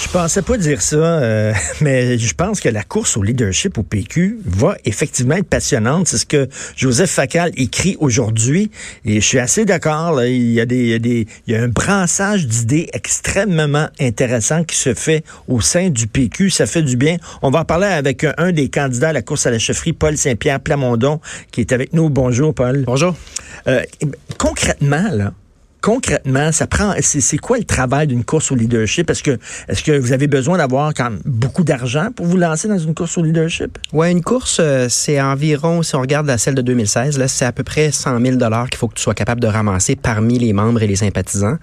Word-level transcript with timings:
Je 0.00 0.08
pensais 0.12 0.42
pas 0.42 0.56
dire 0.56 0.80
ça, 0.80 0.96
euh, 0.96 1.52
mais 1.80 2.18
je 2.18 2.32
pense 2.32 2.60
que 2.60 2.68
la 2.68 2.84
course 2.84 3.16
au 3.16 3.22
leadership 3.22 3.78
au 3.78 3.82
PQ 3.82 4.38
va 4.44 4.76
effectivement 4.84 5.34
être 5.34 5.48
passionnante. 5.48 6.06
C'est 6.06 6.18
ce 6.18 6.26
que 6.26 6.48
Joseph 6.76 7.10
Facal 7.10 7.50
écrit 7.56 7.96
aujourd'hui. 7.98 8.70
Et 9.04 9.20
je 9.20 9.26
suis 9.26 9.40
assez 9.40 9.64
d'accord. 9.64 10.22
Il 10.22 10.52
y 10.52 10.60
a 10.60 10.66
des, 10.66 10.78
il 10.78 10.88
y 10.88 10.94
a 10.94 10.98
des, 11.00 11.26
il 11.46 11.54
y 11.54 11.56
a 11.56 11.62
un 11.62 11.68
brassage 11.68 12.46
d'idées 12.46 12.88
extrêmement 12.92 13.88
intéressant 14.00 14.62
qui 14.62 14.76
se 14.76 14.94
fait 14.94 15.24
au 15.48 15.60
sein 15.60 15.90
du 15.90 16.06
PQ. 16.06 16.50
Ça 16.50 16.66
fait 16.66 16.82
du 16.82 16.96
bien. 16.96 17.16
On 17.42 17.50
va 17.50 17.60
en 17.60 17.64
parler 17.64 17.88
avec 17.88 18.22
un, 18.22 18.34
un 18.38 18.52
des 18.52 18.68
candidats 18.68 19.08
à 19.08 19.12
la 19.12 19.22
course 19.22 19.46
à 19.46 19.50
la 19.50 19.58
chefferie, 19.58 19.92
Paul 19.92 20.16
Saint-Pierre 20.16 20.60
Plamondon, 20.60 21.20
qui 21.50 21.60
est 21.60 21.72
avec 21.72 21.92
nous. 21.92 22.08
Bonjour, 22.08 22.54
Paul. 22.54 22.84
Bonjour. 22.86 23.16
Euh, 23.66 23.82
concrètement, 24.38 25.08
là, 25.12 25.32
concrètement, 25.80 26.52
ça 26.52 26.66
prend. 26.66 26.94
C'est 27.00 27.38
quoi 27.38 27.58
le 27.58 27.64
travail 27.64 28.06
d'une 28.06 28.24
course 28.24 28.52
au 28.52 28.54
leadership? 28.54 29.10
Est-ce 29.10 29.22
que 29.22 29.38
est-ce 29.68 29.82
que 29.82 29.92
vous 29.92 30.12
avez 30.12 30.26
besoin 30.26 30.58
d'avoir 30.58 30.94
quand 30.94 31.10
même 31.10 31.20
beaucoup 31.24 31.64
d'argent 31.64 32.08
pour 32.14 32.26
vous 32.26 32.36
lancer 32.36 32.68
dans 32.68 32.78
une 32.78 32.94
course 32.94 33.18
au 33.18 33.22
leadership? 33.22 33.78
Ouais, 33.92 34.10
une 34.10 34.22
course, 34.22 34.58
euh, 34.60 34.86
c'est 34.88 35.20
environ, 35.20 35.82
si 35.82 35.94
on 35.94 36.00
regarde 36.00 36.26
la 36.26 36.38
celle 36.38 36.54
de 36.54 36.62
2016, 36.62 37.18
là, 37.18 37.28
c'est 37.28 37.44
à 37.44 37.52
peu 37.52 37.64
près 37.64 37.90
100 37.90 38.20
000 38.20 38.36
dollars 38.36 38.68
qu'il 38.68 38.78
faut 38.78 38.88
que 38.88 38.94
tu 38.94 39.02
sois 39.02 39.14
capable 39.14 39.40
de 39.40 39.46
ramasser 39.46 39.96
parmi 39.96 40.38
les 40.38 40.52
membres 40.52 40.82
et 40.82 40.86
les 40.86 40.96
sympathisants. 40.96 41.56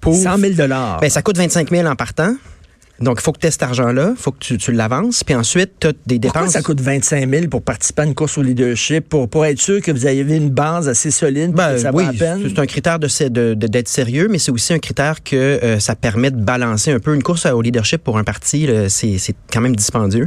Pour, 0.00 0.14
100 0.14 0.38
000 0.38 0.52
dollars. 0.54 1.00
ben, 1.00 1.10
ça 1.10 1.22
coûte 1.22 1.38
25 1.38 1.70
000 1.70 1.88
en 1.88 1.96
partant. 1.96 2.34
Donc, 2.98 3.18
il 3.20 3.22
faut 3.22 3.32
que 3.32 3.40
tu 3.40 3.46
aies 3.46 3.50
cet 3.50 3.62
argent-là, 3.62 4.12
il 4.16 4.20
faut 4.22 4.32
que 4.32 4.38
tu, 4.38 4.56
tu 4.56 4.72
l'avances, 4.72 5.22
puis 5.22 5.34
ensuite, 5.34 5.72
tu 5.80 5.88
as 5.88 5.92
des 6.06 6.18
Pourquoi 6.18 6.40
dépenses. 6.42 6.54
ça 6.54 6.62
coûte 6.62 6.80
25 6.80 7.28
000 7.28 7.48
pour 7.48 7.60
participer 7.60 8.02
à 8.02 8.04
une 8.06 8.14
course 8.14 8.38
au 8.38 8.42
leadership, 8.42 9.06
pour, 9.08 9.28
pour 9.28 9.44
être 9.44 9.60
sûr 9.60 9.82
que 9.82 9.90
vous 9.90 10.06
avez 10.06 10.20
une 10.36 10.48
base 10.48 10.88
assez 10.88 11.10
solide, 11.10 11.52
Ben, 11.52 11.74
que 11.74 11.78
ça 11.80 11.90
oui, 11.92 12.04
c'est 12.18 12.58
un 12.58 12.66
critère 12.66 12.98
de 12.98 13.06
de- 13.28 13.54
de- 13.54 13.66
d'être 13.66 13.88
sérieux, 13.88 14.28
mais 14.30 14.38
c'est 14.38 14.50
aussi 14.50 14.72
un 14.72 14.78
critère 14.78 15.22
que 15.22 15.36
euh, 15.36 15.78
ça 15.78 15.94
permet 15.94 16.30
de 16.30 16.36
balancer 16.40 16.90
un 16.90 16.98
peu. 16.98 17.14
Une 17.14 17.22
course 17.22 17.44
au 17.46 17.60
leadership 17.60 18.02
pour 18.02 18.16
un 18.16 18.24
parti, 18.24 18.66
c'est 18.88 19.18
c'est 19.18 19.34
quand 19.52 19.60
même 19.60 19.76
dispendieux. 19.76 20.26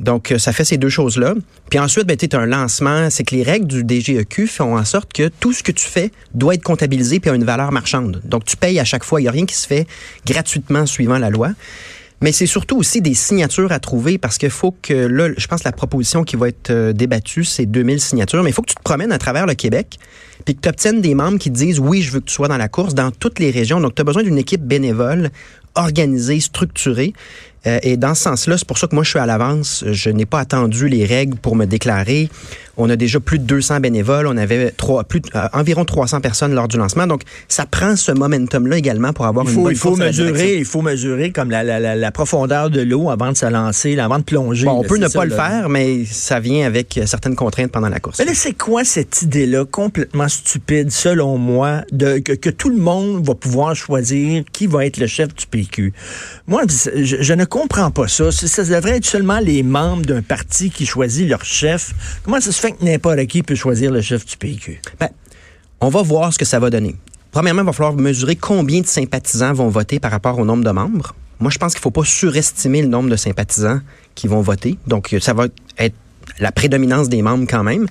Donc, 0.00 0.32
euh, 0.32 0.38
ça 0.38 0.52
fait 0.52 0.64
ces 0.64 0.78
deux 0.78 0.88
choses-là. 0.88 1.34
Puis 1.68 1.78
ensuite, 1.78 2.06
ben, 2.06 2.16
tu 2.16 2.28
as 2.34 2.38
un 2.40 2.46
lancement. 2.46 3.08
C'est 3.10 3.22
que 3.22 3.34
les 3.36 3.42
règles 3.42 3.66
du 3.66 3.84
DGEQ 3.86 4.46
font 4.46 4.76
en 4.76 4.84
sorte 4.84 5.12
que 5.12 5.28
tout 5.28 5.52
ce 5.52 5.62
que 5.62 5.72
tu 5.72 5.86
fais 5.86 6.10
doit 6.34 6.54
être 6.54 6.62
comptabilisé 6.62 7.20
puis 7.20 7.30
a 7.30 7.34
une 7.34 7.44
valeur 7.44 7.70
marchande. 7.70 8.20
Donc, 8.24 8.44
tu 8.46 8.56
payes 8.56 8.80
à 8.80 8.84
chaque 8.84 9.04
fois. 9.04 9.20
Il 9.20 9.24
n'y 9.24 9.28
a 9.28 9.32
rien 9.32 9.46
qui 9.46 9.54
se 9.54 9.66
fait 9.66 9.86
gratuitement 10.26 10.86
suivant 10.86 11.18
la 11.18 11.30
loi. 11.30 11.50
Mais 12.22 12.32
c'est 12.32 12.46
surtout 12.46 12.76
aussi 12.76 13.00
des 13.00 13.14
signatures 13.14 13.72
à 13.72 13.78
trouver 13.78 14.18
parce 14.18 14.36
qu'il 14.36 14.50
faut 14.50 14.74
que, 14.82 14.92
là, 14.92 15.30
je 15.36 15.46
pense 15.46 15.60
que 15.60 15.68
la 15.68 15.72
proposition 15.72 16.22
qui 16.22 16.36
va 16.36 16.48
être 16.48 16.70
euh, 16.70 16.92
débattue, 16.92 17.44
c'est 17.44 17.64
2000 17.64 17.98
signatures. 17.98 18.42
Mais 18.42 18.50
il 18.50 18.52
faut 18.52 18.60
que 18.60 18.68
tu 18.68 18.74
te 18.74 18.82
promènes 18.82 19.12
à 19.12 19.18
travers 19.18 19.46
le 19.46 19.54
Québec 19.54 19.98
puis 20.44 20.54
que 20.54 20.60
tu 20.60 20.68
obtiennes 20.68 21.00
des 21.00 21.14
membres 21.14 21.38
qui 21.38 21.50
disent 21.50 21.80
oui, 21.80 22.02
je 22.02 22.12
veux 22.12 22.20
que 22.20 22.26
tu 22.26 22.34
sois 22.34 22.48
dans 22.48 22.58
la 22.58 22.68
course 22.68 22.94
dans 22.94 23.10
toutes 23.10 23.38
les 23.38 23.50
régions. 23.50 23.80
Donc, 23.80 23.94
tu 23.94 24.02
as 24.02 24.04
besoin 24.04 24.22
d'une 24.22 24.38
équipe 24.38 24.62
bénévole, 24.62 25.30
organisée, 25.74 26.40
structurée. 26.40 27.14
Euh, 27.66 27.78
et 27.82 27.96
dans 27.96 28.14
ce 28.14 28.22
sens-là, 28.22 28.56
c'est 28.56 28.66
pour 28.66 28.78
ça 28.78 28.86
que 28.86 28.94
moi, 28.94 29.04
je 29.04 29.10
suis 29.10 29.18
à 29.18 29.26
l'avance. 29.26 29.84
Je 29.90 30.10
n'ai 30.10 30.26
pas 30.26 30.40
attendu 30.40 30.88
les 30.88 31.04
règles 31.04 31.36
pour 31.36 31.56
me 31.56 31.66
déclarer. 31.66 32.28
On 32.76 32.88
a 32.88 32.96
déjà 32.96 33.20
plus 33.20 33.38
de 33.38 33.44
200 33.44 33.80
bénévoles. 33.80 34.26
On 34.26 34.36
avait 34.38 34.70
trois, 34.70 35.04
plus 35.04 35.20
euh, 35.34 35.46
environ 35.52 35.84
300 35.84 36.20
personnes 36.20 36.54
lors 36.54 36.68
du 36.68 36.78
lancement. 36.78 37.06
Donc, 37.06 37.22
ça 37.48 37.66
prend 37.66 37.96
ce 37.96 38.12
momentum-là 38.12 38.78
également 38.78 39.12
pour 39.12 39.26
avoir 39.26 39.44
Il 39.44 39.50
une 39.50 39.54
faut, 39.54 39.62
bonne 39.64 39.72
il 39.72 39.78
faut 39.78 39.96
mesurer, 39.96 40.56
il 40.56 40.64
faut 40.64 40.80
mesurer 40.80 41.30
comme 41.30 41.50
la, 41.50 41.62
la, 41.62 41.78
la, 41.78 41.96
la 41.96 42.10
profondeur 42.12 42.70
de 42.70 42.80
l'eau 42.80 43.10
avant 43.10 43.32
de 43.32 43.36
se 43.36 43.44
lancer, 43.44 43.98
avant 43.98 44.18
de 44.18 44.24
plonger. 44.24 44.64
Bon, 44.64 44.78
on 44.78 44.82
là, 44.82 44.88
peut 44.88 44.96
ne 44.96 45.08
ça, 45.08 45.18
pas 45.18 45.24
le 45.26 45.34
faire, 45.34 45.68
mais 45.68 46.04
ça 46.06 46.40
vient 46.40 46.66
avec 46.66 46.96
euh, 46.96 47.04
certaines 47.04 47.36
contraintes 47.36 47.70
pendant 47.70 47.90
la 47.90 48.00
course. 48.00 48.18
Mais 48.18 48.24
là, 48.24 48.32
c'est 48.34 48.54
quoi 48.54 48.84
cette 48.84 49.20
idée-là 49.22 49.66
complètement 49.66 50.28
stupide, 50.28 50.90
selon 50.90 51.36
moi, 51.36 51.82
de 51.92 52.18
que, 52.18 52.32
que 52.32 52.50
tout 52.50 52.70
le 52.70 52.78
monde 52.78 53.26
va 53.26 53.34
pouvoir 53.34 53.74
choisir 53.76 54.42
qui 54.52 54.66
va 54.66 54.86
être 54.86 54.96
le 54.96 55.06
chef 55.06 55.34
du 55.34 55.46
PQ? 55.46 55.92
Moi, 56.46 56.62
je, 56.96 57.16
je 57.20 57.34
ne 57.34 57.44
comprends 57.50 57.90
pas 57.90 58.08
ça. 58.08 58.32
Ça, 58.32 58.64
devrait 58.64 58.96
être 58.96 59.04
seulement 59.04 59.40
les 59.40 59.62
membres 59.62 60.06
d'un 60.06 60.22
parti 60.22 60.70
qui 60.70 60.86
choisissent 60.86 61.28
leur 61.28 61.44
chef. 61.44 61.92
Comment 62.24 62.40
ça 62.40 62.52
se 62.52 62.60
fait 62.60 62.72
que 62.72 62.82
n'importe 62.82 63.26
qui 63.26 63.42
peut 63.42 63.56
choisir 63.56 63.90
le 63.90 64.00
chef 64.00 64.24
du 64.24 64.36
PQ? 64.36 64.80
Ben, 64.98 65.10
on 65.80 65.88
va 65.88 66.00
voir 66.00 66.32
ce 66.32 66.38
que 66.38 66.44
ça 66.46 66.58
va 66.58 66.70
donner. 66.70 66.96
Premièrement, 67.32 67.62
il 67.62 67.66
va 67.66 67.72
falloir 67.72 67.94
mesurer 67.94 68.36
combien 68.36 68.80
de 68.80 68.86
sympathisants 68.86 69.52
vont 69.52 69.68
voter 69.68 70.00
par 70.00 70.10
rapport 70.10 70.38
au 70.38 70.44
nombre 70.44 70.64
de 70.64 70.70
membres. 70.70 71.14
Moi, 71.40 71.50
je 71.50 71.58
pense 71.58 71.72
qu'il 71.72 71.80
ne 71.80 71.82
faut 71.82 71.90
pas 71.90 72.04
surestimer 72.04 72.82
le 72.82 72.88
nombre 72.88 73.10
de 73.10 73.16
sympathisants 73.16 73.80
qui 74.14 74.28
vont 74.28 74.40
voter. 74.40 74.78
Donc, 74.86 75.12
euh, 75.12 75.20
ça 75.20 75.34
va 75.34 75.46
être 75.78 75.94
la 76.38 76.52
prédominance 76.52 77.08
des 77.08 77.22
membres 77.22 77.46
quand 77.48 77.64
même. 77.64 77.86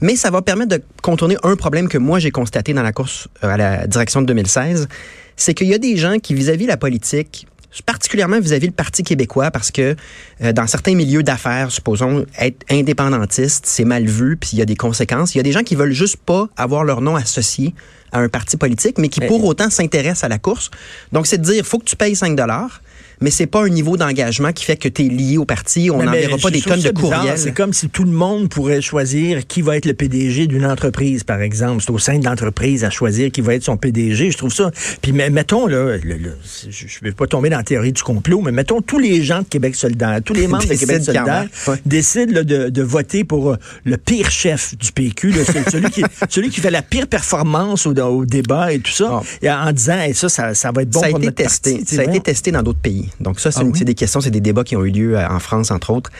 Mais 0.00 0.16
ça 0.16 0.30
va 0.30 0.42
permettre 0.42 0.76
de 0.76 0.82
contourner 1.02 1.36
un 1.42 1.56
problème 1.56 1.88
que 1.88 1.98
moi, 1.98 2.18
j'ai 2.18 2.30
constaté 2.30 2.72
dans 2.74 2.82
la 2.82 2.92
course 2.92 3.28
euh, 3.44 3.48
à 3.48 3.56
la 3.56 3.86
direction 3.86 4.22
de 4.22 4.26
2016. 4.26 4.88
C'est 5.36 5.54
qu'il 5.54 5.68
y 5.68 5.74
a 5.74 5.78
des 5.78 5.96
gens 5.96 6.18
qui, 6.18 6.34
vis-à-vis 6.34 6.66
la 6.66 6.76
politique, 6.76 7.46
particulièrement 7.80 8.38
vis-à-vis 8.38 8.66
le 8.66 8.72
Parti 8.72 9.02
québécois, 9.02 9.50
parce 9.50 9.70
que 9.70 9.96
euh, 10.42 10.52
dans 10.52 10.66
certains 10.66 10.94
milieux 10.94 11.22
d'affaires, 11.22 11.70
supposons, 11.70 12.26
être 12.38 12.64
indépendantiste, 12.70 13.64
c'est 13.66 13.84
mal 13.84 14.04
vu, 14.04 14.36
puis 14.36 14.50
il 14.52 14.58
y 14.58 14.62
a 14.62 14.66
des 14.66 14.76
conséquences. 14.76 15.34
Il 15.34 15.38
y 15.38 15.40
a 15.40 15.44
des 15.44 15.52
gens 15.52 15.62
qui 15.62 15.74
veulent 15.74 15.92
juste 15.92 16.16
pas 16.16 16.48
avoir 16.56 16.84
leur 16.84 17.00
nom 17.00 17.16
associé 17.16 17.74
à 18.12 18.18
un 18.18 18.28
parti 18.28 18.58
politique, 18.58 18.98
mais 18.98 19.08
qui 19.08 19.20
pour 19.20 19.42
autant 19.44 19.70
s'intéressent 19.70 20.24
à 20.24 20.28
la 20.28 20.38
course. 20.38 20.70
Donc, 21.12 21.26
c'est 21.26 21.38
de 21.38 21.44
dire, 21.44 21.64
faut 21.64 21.78
que 21.78 21.84
tu 21.84 21.96
payes 21.96 22.14
5 22.14 22.36
dollars, 22.36 22.82
mais 23.20 23.30
c'est 23.30 23.46
pas 23.46 23.64
un 23.64 23.68
niveau 23.68 23.96
d'engagement 23.96 24.52
qui 24.52 24.64
fait 24.64 24.76
que 24.76 24.88
tu 24.88 25.06
es 25.06 25.08
lié 25.08 25.38
au 25.38 25.44
parti. 25.44 25.90
On 25.90 26.02
n'enverra 26.02 26.36
pas 26.38 26.50
des 26.50 26.60
tonnes 26.62 26.80
de 26.80 26.90
courriels. 26.90 27.38
C'est 27.38 27.52
comme 27.52 27.72
si 27.72 27.88
tout 27.88 28.04
le 28.04 28.10
monde 28.10 28.48
pourrait 28.48 28.80
choisir 28.80 29.46
qui 29.46 29.62
va 29.62 29.76
être 29.76 29.86
le 29.86 29.94
PDG 29.94 30.46
d'une 30.46 30.66
entreprise, 30.66 31.24
par 31.24 31.40
exemple. 31.40 31.82
C'est 31.82 31.90
au 31.90 31.98
sein 31.98 32.18
de 32.18 32.24
l'entreprise 32.24 32.84
à 32.84 32.90
choisir 32.90 33.30
qui 33.30 33.40
va 33.40 33.54
être 33.54 33.62
son 33.64 33.76
PDG. 33.76 34.30
Je 34.30 34.36
trouve 34.38 34.52
ça. 34.52 34.70
Puis 35.00 35.12
mais, 35.12 35.30
mettons 35.30 35.66
là, 35.66 35.96
le- 36.02 36.16
le- 36.16 36.36
je 36.68 36.86
ne 37.02 37.08
vais 37.08 37.12
pas 37.12 37.26
tomber 37.26 37.50
dans 37.50 37.58
la 37.58 37.62
théorie 37.64 37.92
du 37.92 38.02
complot, 38.02 38.40
mais 38.42 38.52
mettons 38.52 38.80
tous 38.80 38.98
les 38.98 39.22
gens 39.22 39.40
de 39.40 39.46
Québec 39.46 39.74
solidaire, 39.74 40.20
tous 40.24 40.34
les 40.34 40.46
membres 40.46 40.66
de 40.66 40.74
Québec 40.74 41.02
solidaire 41.02 41.46
Ouais. 41.68 41.76
décident 41.86 42.32
là, 42.32 42.44
de, 42.44 42.68
de 42.70 42.82
voter 42.82 43.24
pour 43.24 43.50
euh, 43.52 43.56
le 43.84 43.96
pire 43.96 44.30
chef 44.30 44.76
du 44.76 44.90
PQ, 44.92 45.30
là, 45.32 45.44
celui 45.70 45.90
qui 45.90 46.02
celui 46.28 46.50
qui 46.50 46.60
fait 46.60 46.70
la 46.70 46.82
pire 46.82 47.06
performance 47.06 47.86
au, 47.86 47.94
au 47.94 48.24
débat 48.24 48.72
et 48.72 48.78
tout 48.80 48.90
ça, 48.92 49.08
Ah. 49.12 49.22
et 49.42 49.50
en 49.50 49.72
disant 49.72 49.98
hey, 49.98 50.14
ça, 50.14 50.28
ça, 50.28 50.54
ça 50.54 50.72
va 50.72 50.82
être 50.82 50.90
bon 50.90 51.00
ça 51.00 51.06
a 51.06 51.10
pour 51.10 51.18
été 51.18 51.26
notre 51.26 51.36
testé. 51.36 51.82
ça 51.86 52.00
a 52.02 52.04
été 52.04 52.20
testé 52.20 52.50
dans 52.52 52.62
d'autres 52.62 52.80
pays. 52.80 53.08
Donc 53.20 53.40
ça, 53.40 53.50
c'est 53.50 53.60
Ah 53.60 53.64
oui? 53.64 53.84
des 53.84 53.94
questions, 53.94 54.20
c'est 54.20 54.30
des 54.30 54.40
débats 54.40 54.64
qui 54.64 54.76
ont 54.76 54.84
eu 54.84 54.90
lieu 54.90 55.18
euh, 55.18 55.26
en 55.28 55.38
France, 55.38 55.70
entre 55.70 55.90
autres. 55.90 56.10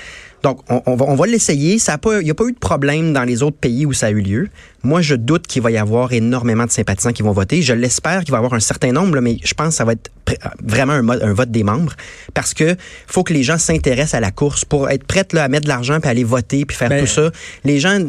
Donc, 0.43 0.59
on, 0.69 0.83
on 0.87 0.97
va, 0.97 1.05
on 1.07 1.15
va 1.15 1.27
l'essayer. 1.29 1.77
Il 1.77 2.25
n'y 2.25 2.31
a 2.31 2.35
pas 2.35 2.45
eu 2.47 2.53
de 2.53 2.59
problème 2.59 3.13
dans 3.13 3.23
les 3.23 3.45
autres 3.45 3.59
pays 3.59 3.87
où 3.87 3.93
ça 3.93 4.07
a 4.07 4.11
eu 4.11 4.21
lieu. 4.21 4.49
Moi, 4.83 5.01
je 5.01 5.15
doute 5.15 5.47
qu'il 5.47 5.63
va 5.63 5.71
y 5.71 5.79
avoir 5.79 6.13
énormément 6.13 6.65
de 6.67 6.71
sympathisants 6.73 7.13
qui 7.13 7.23
vont 7.23 7.31
voter. 7.31 7.63
Je 7.63 7.73
l'espère 7.75 8.23
qu'il 8.25 8.33
va 8.33 8.39
y 8.39 8.41
avoir 8.41 8.55
un 8.55 8.59
certain 8.61 8.91
nombre, 8.91 9.21
mais 9.21 9.39
je 9.45 9.55
pense 9.55 9.69
que 9.69 9.75
ça 9.75 9.85
va 9.85 9.93
être 9.93 10.11
pr- 10.27 10.37
vraiment 10.61 10.95
un, 10.95 11.33
vote 11.33 11.53
des 11.53 11.63
membres 11.63 11.93
parce 12.35 12.55
que 12.55 12.75
faut 13.07 13.23
que 13.23 13.33
les 13.33 13.45
gens 13.45 13.57
s'intéressent 13.57 14.15
à 14.15 14.21
la 14.21 14.33
course 14.33 14.65
pour 14.65 14.91
être 14.91 15.05
prêts 15.05 15.25
là, 15.33 15.45
à 15.45 15.49
mettre 15.49 15.63
de 15.65 15.69
l'argent 15.69 16.01
puis 16.01 16.11
aller 16.11 16.25
voter 16.25 16.65
puis 16.65 16.77
faire 16.77 16.89
Ben- 16.89 17.03
tout 17.03 17.07
ça. 17.07 17.31
Les 17.65 17.79
gens, 17.79 18.01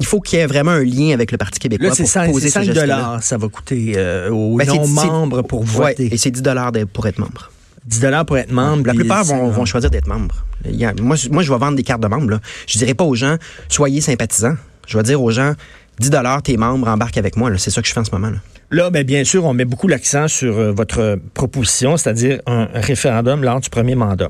il 0.00 0.04
faut 0.06 0.20
qu'il 0.20 0.40
y 0.40 0.42
ait 0.42 0.46
vraiment 0.46 0.72
un 0.72 0.82
lien 0.82 1.12
avec 1.14 1.30
le 1.30 1.38
Parti 1.38 1.60
québécois 1.60 1.90
Là, 1.90 1.94
c'est 1.94 2.02
pour 2.02 2.10
5, 2.10 2.32
poser 2.32 2.40
c'est 2.40 2.48
ce 2.48 2.54
5 2.54 2.62
geste-là. 2.64 2.82
dollars, 2.82 3.22
ça 3.22 3.36
va 3.38 3.46
coûter 3.46 3.92
euh, 3.96 4.28
aux 4.30 4.56
Ben, 4.56 4.66
non-membres 4.66 5.42
pour 5.42 5.60
Ouais, 5.60 5.66
voter. 5.92 6.08
et 6.12 6.16
c'est 6.16 6.32
10 6.32 6.42
dollars 6.42 6.72
pour 6.92 7.06
être 7.06 7.18
membre. 7.20 7.52
10 7.90 8.00
dollars 8.00 8.24
pour 8.24 8.38
être 8.38 8.52
membre. 8.52 8.86
La 8.86 8.94
plupart 8.94 9.24
vont, 9.24 9.64
choisir 9.66 9.90
d'être 9.90 10.06
membres. 10.06 10.44
A- 10.64 10.94
moi, 11.02 11.16
je- 11.16 11.28
moi, 11.28 11.42
je 11.42 11.52
vais 11.52 11.58
vendre 11.58 11.76
des 11.76 11.82
cartes 11.82 12.00
de 12.00 12.06
membres. 12.08 12.30
Là. 12.30 12.40
Je 12.66 12.78
dirais 12.78 12.94
pas 12.94 13.04
aux 13.04 13.14
gens, 13.14 13.36
soyez 13.68 14.00
sympathisants. 14.00 14.54
Je 14.86 14.96
vais 14.96 15.02
dire 15.02 15.20
aux 15.22 15.30
gens, 15.30 15.52
10 15.98 16.08
dollars, 16.10 16.42
t'es 16.42 16.56
membre, 16.56 16.88
embarque 16.88 17.18
avec 17.18 17.36
moi. 17.36 17.50
C'est 17.58 17.70
ça 17.70 17.82
que 17.82 17.88
je 17.88 17.92
fais 17.92 18.00
en 18.00 18.04
ce 18.04 18.10
moment. 18.12 18.30
Là. 18.30 18.38
Là, 18.70 18.90
ben, 18.90 19.04
bien 19.04 19.24
sûr, 19.24 19.44
on 19.44 19.52
met 19.52 19.64
beaucoup 19.64 19.88
l'accent 19.88 20.28
sur 20.28 20.56
euh, 20.58 20.70
votre 20.72 21.18
proposition, 21.34 21.96
c'est-à-dire 21.96 22.40
un 22.46 22.68
référendum 22.72 23.42
lors 23.42 23.60
du 23.60 23.68
premier 23.68 23.96
mandat. 23.96 24.28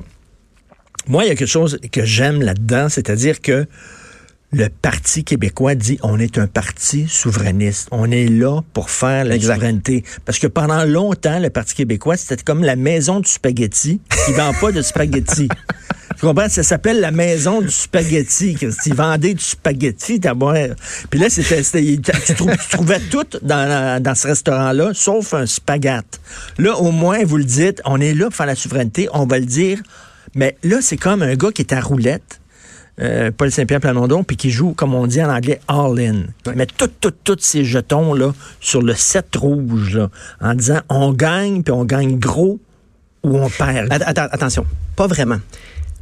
Moi, 1.07 1.25
il 1.25 1.27
y 1.29 1.31
a 1.31 1.35
quelque 1.35 1.47
chose 1.47 1.79
que 1.91 2.03
j'aime 2.03 2.41
là-dedans, 2.41 2.89
c'est-à-dire 2.89 3.41
que 3.41 3.65
le 4.53 4.67
Parti 4.69 5.23
québécois 5.23 5.75
dit 5.75 5.97
on 6.03 6.19
est 6.19 6.37
un 6.37 6.47
parti 6.47 7.07
souverainiste. 7.07 7.87
On 7.91 8.11
est 8.11 8.27
là 8.27 8.61
pour 8.73 8.89
faire 8.89 9.23
la 9.23 9.35
Exact. 9.35 9.55
souveraineté. 9.55 10.03
Parce 10.25 10.39
que 10.39 10.47
pendant 10.47 10.83
longtemps, 10.83 11.39
le 11.39 11.49
Parti 11.49 11.75
québécois, 11.75 12.17
c'était 12.17 12.43
comme 12.43 12.63
la 12.63 12.75
maison 12.75 13.19
du 13.19 13.29
spaghetti 13.29 14.01
qui 14.25 14.33
vend 14.33 14.51
pas 14.59 14.71
de 14.71 14.81
spaghetti. 14.81 15.47
Tu 16.19 16.27
comprends? 16.27 16.49
Ça 16.49 16.61
s'appelle 16.61 16.99
la 16.99 17.09
maison 17.09 17.61
du 17.61 17.71
spaghetti. 17.71 18.55
Ils 18.85 18.93
vendaient 18.93 19.33
du 19.33 19.43
spaghetti 19.43 20.19
boire. 20.19 20.75
Puis 21.09 21.19
là, 21.19 21.29
c'était, 21.29 21.63
tu, 21.63 22.35
trouvais 22.69 22.99
tout 22.99 23.25
dans, 23.41 24.03
dans 24.03 24.13
ce 24.13 24.27
restaurant-là, 24.27 24.91
sauf 24.93 25.33
un 25.33 25.47
spaghetti. 25.47 26.19
Là, 26.59 26.75
au 26.75 26.91
moins, 26.91 27.23
vous 27.23 27.37
le 27.37 27.43
dites, 27.45 27.81
on 27.85 27.99
est 27.99 28.13
là 28.13 28.25
pour 28.25 28.35
faire 28.35 28.45
la 28.45 28.55
souveraineté, 28.55 29.07
on 29.13 29.25
va 29.25 29.39
le 29.39 29.45
dire. 29.45 29.79
Mais 30.35 30.57
là, 30.63 30.77
c'est 30.81 30.97
comme 30.97 31.23
un 31.23 31.35
gars 31.35 31.51
qui 31.51 31.63
est 31.63 31.73
à 31.73 31.79
roulette. 31.81 32.40
Euh, 32.99 33.31
Paul 33.35 33.51
Saint-Pierre 33.51 33.79
Plamondon, 33.79 34.23
puis 34.23 34.37
qui 34.37 34.51
joue, 34.51 34.73
comme 34.73 34.93
on 34.93 35.07
dit 35.07 35.23
en 35.23 35.29
anglais, 35.29 35.59
all-in. 35.67 36.25
Ouais. 36.45 36.53
Mais 36.55 36.65
tous, 36.65 36.89
tous, 36.99 37.13
tous 37.23 37.37
ces 37.39 37.63
jetons-là 37.63 38.33
sur 38.59 38.81
le 38.81 38.93
7 38.93 39.35
rouge, 39.37 39.97
là, 39.97 40.09
en 40.41 40.53
disant 40.53 40.81
on 40.89 41.13
gagne, 41.13 41.63
puis 41.63 41.71
on 41.71 41.85
gagne 41.85 42.19
gros, 42.19 42.59
ou 43.23 43.37
on 43.37 43.49
perd. 43.49 43.87
Attends, 43.91 44.27
attention, 44.31 44.65
pas 44.95 45.07
vraiment. 45.07 45.39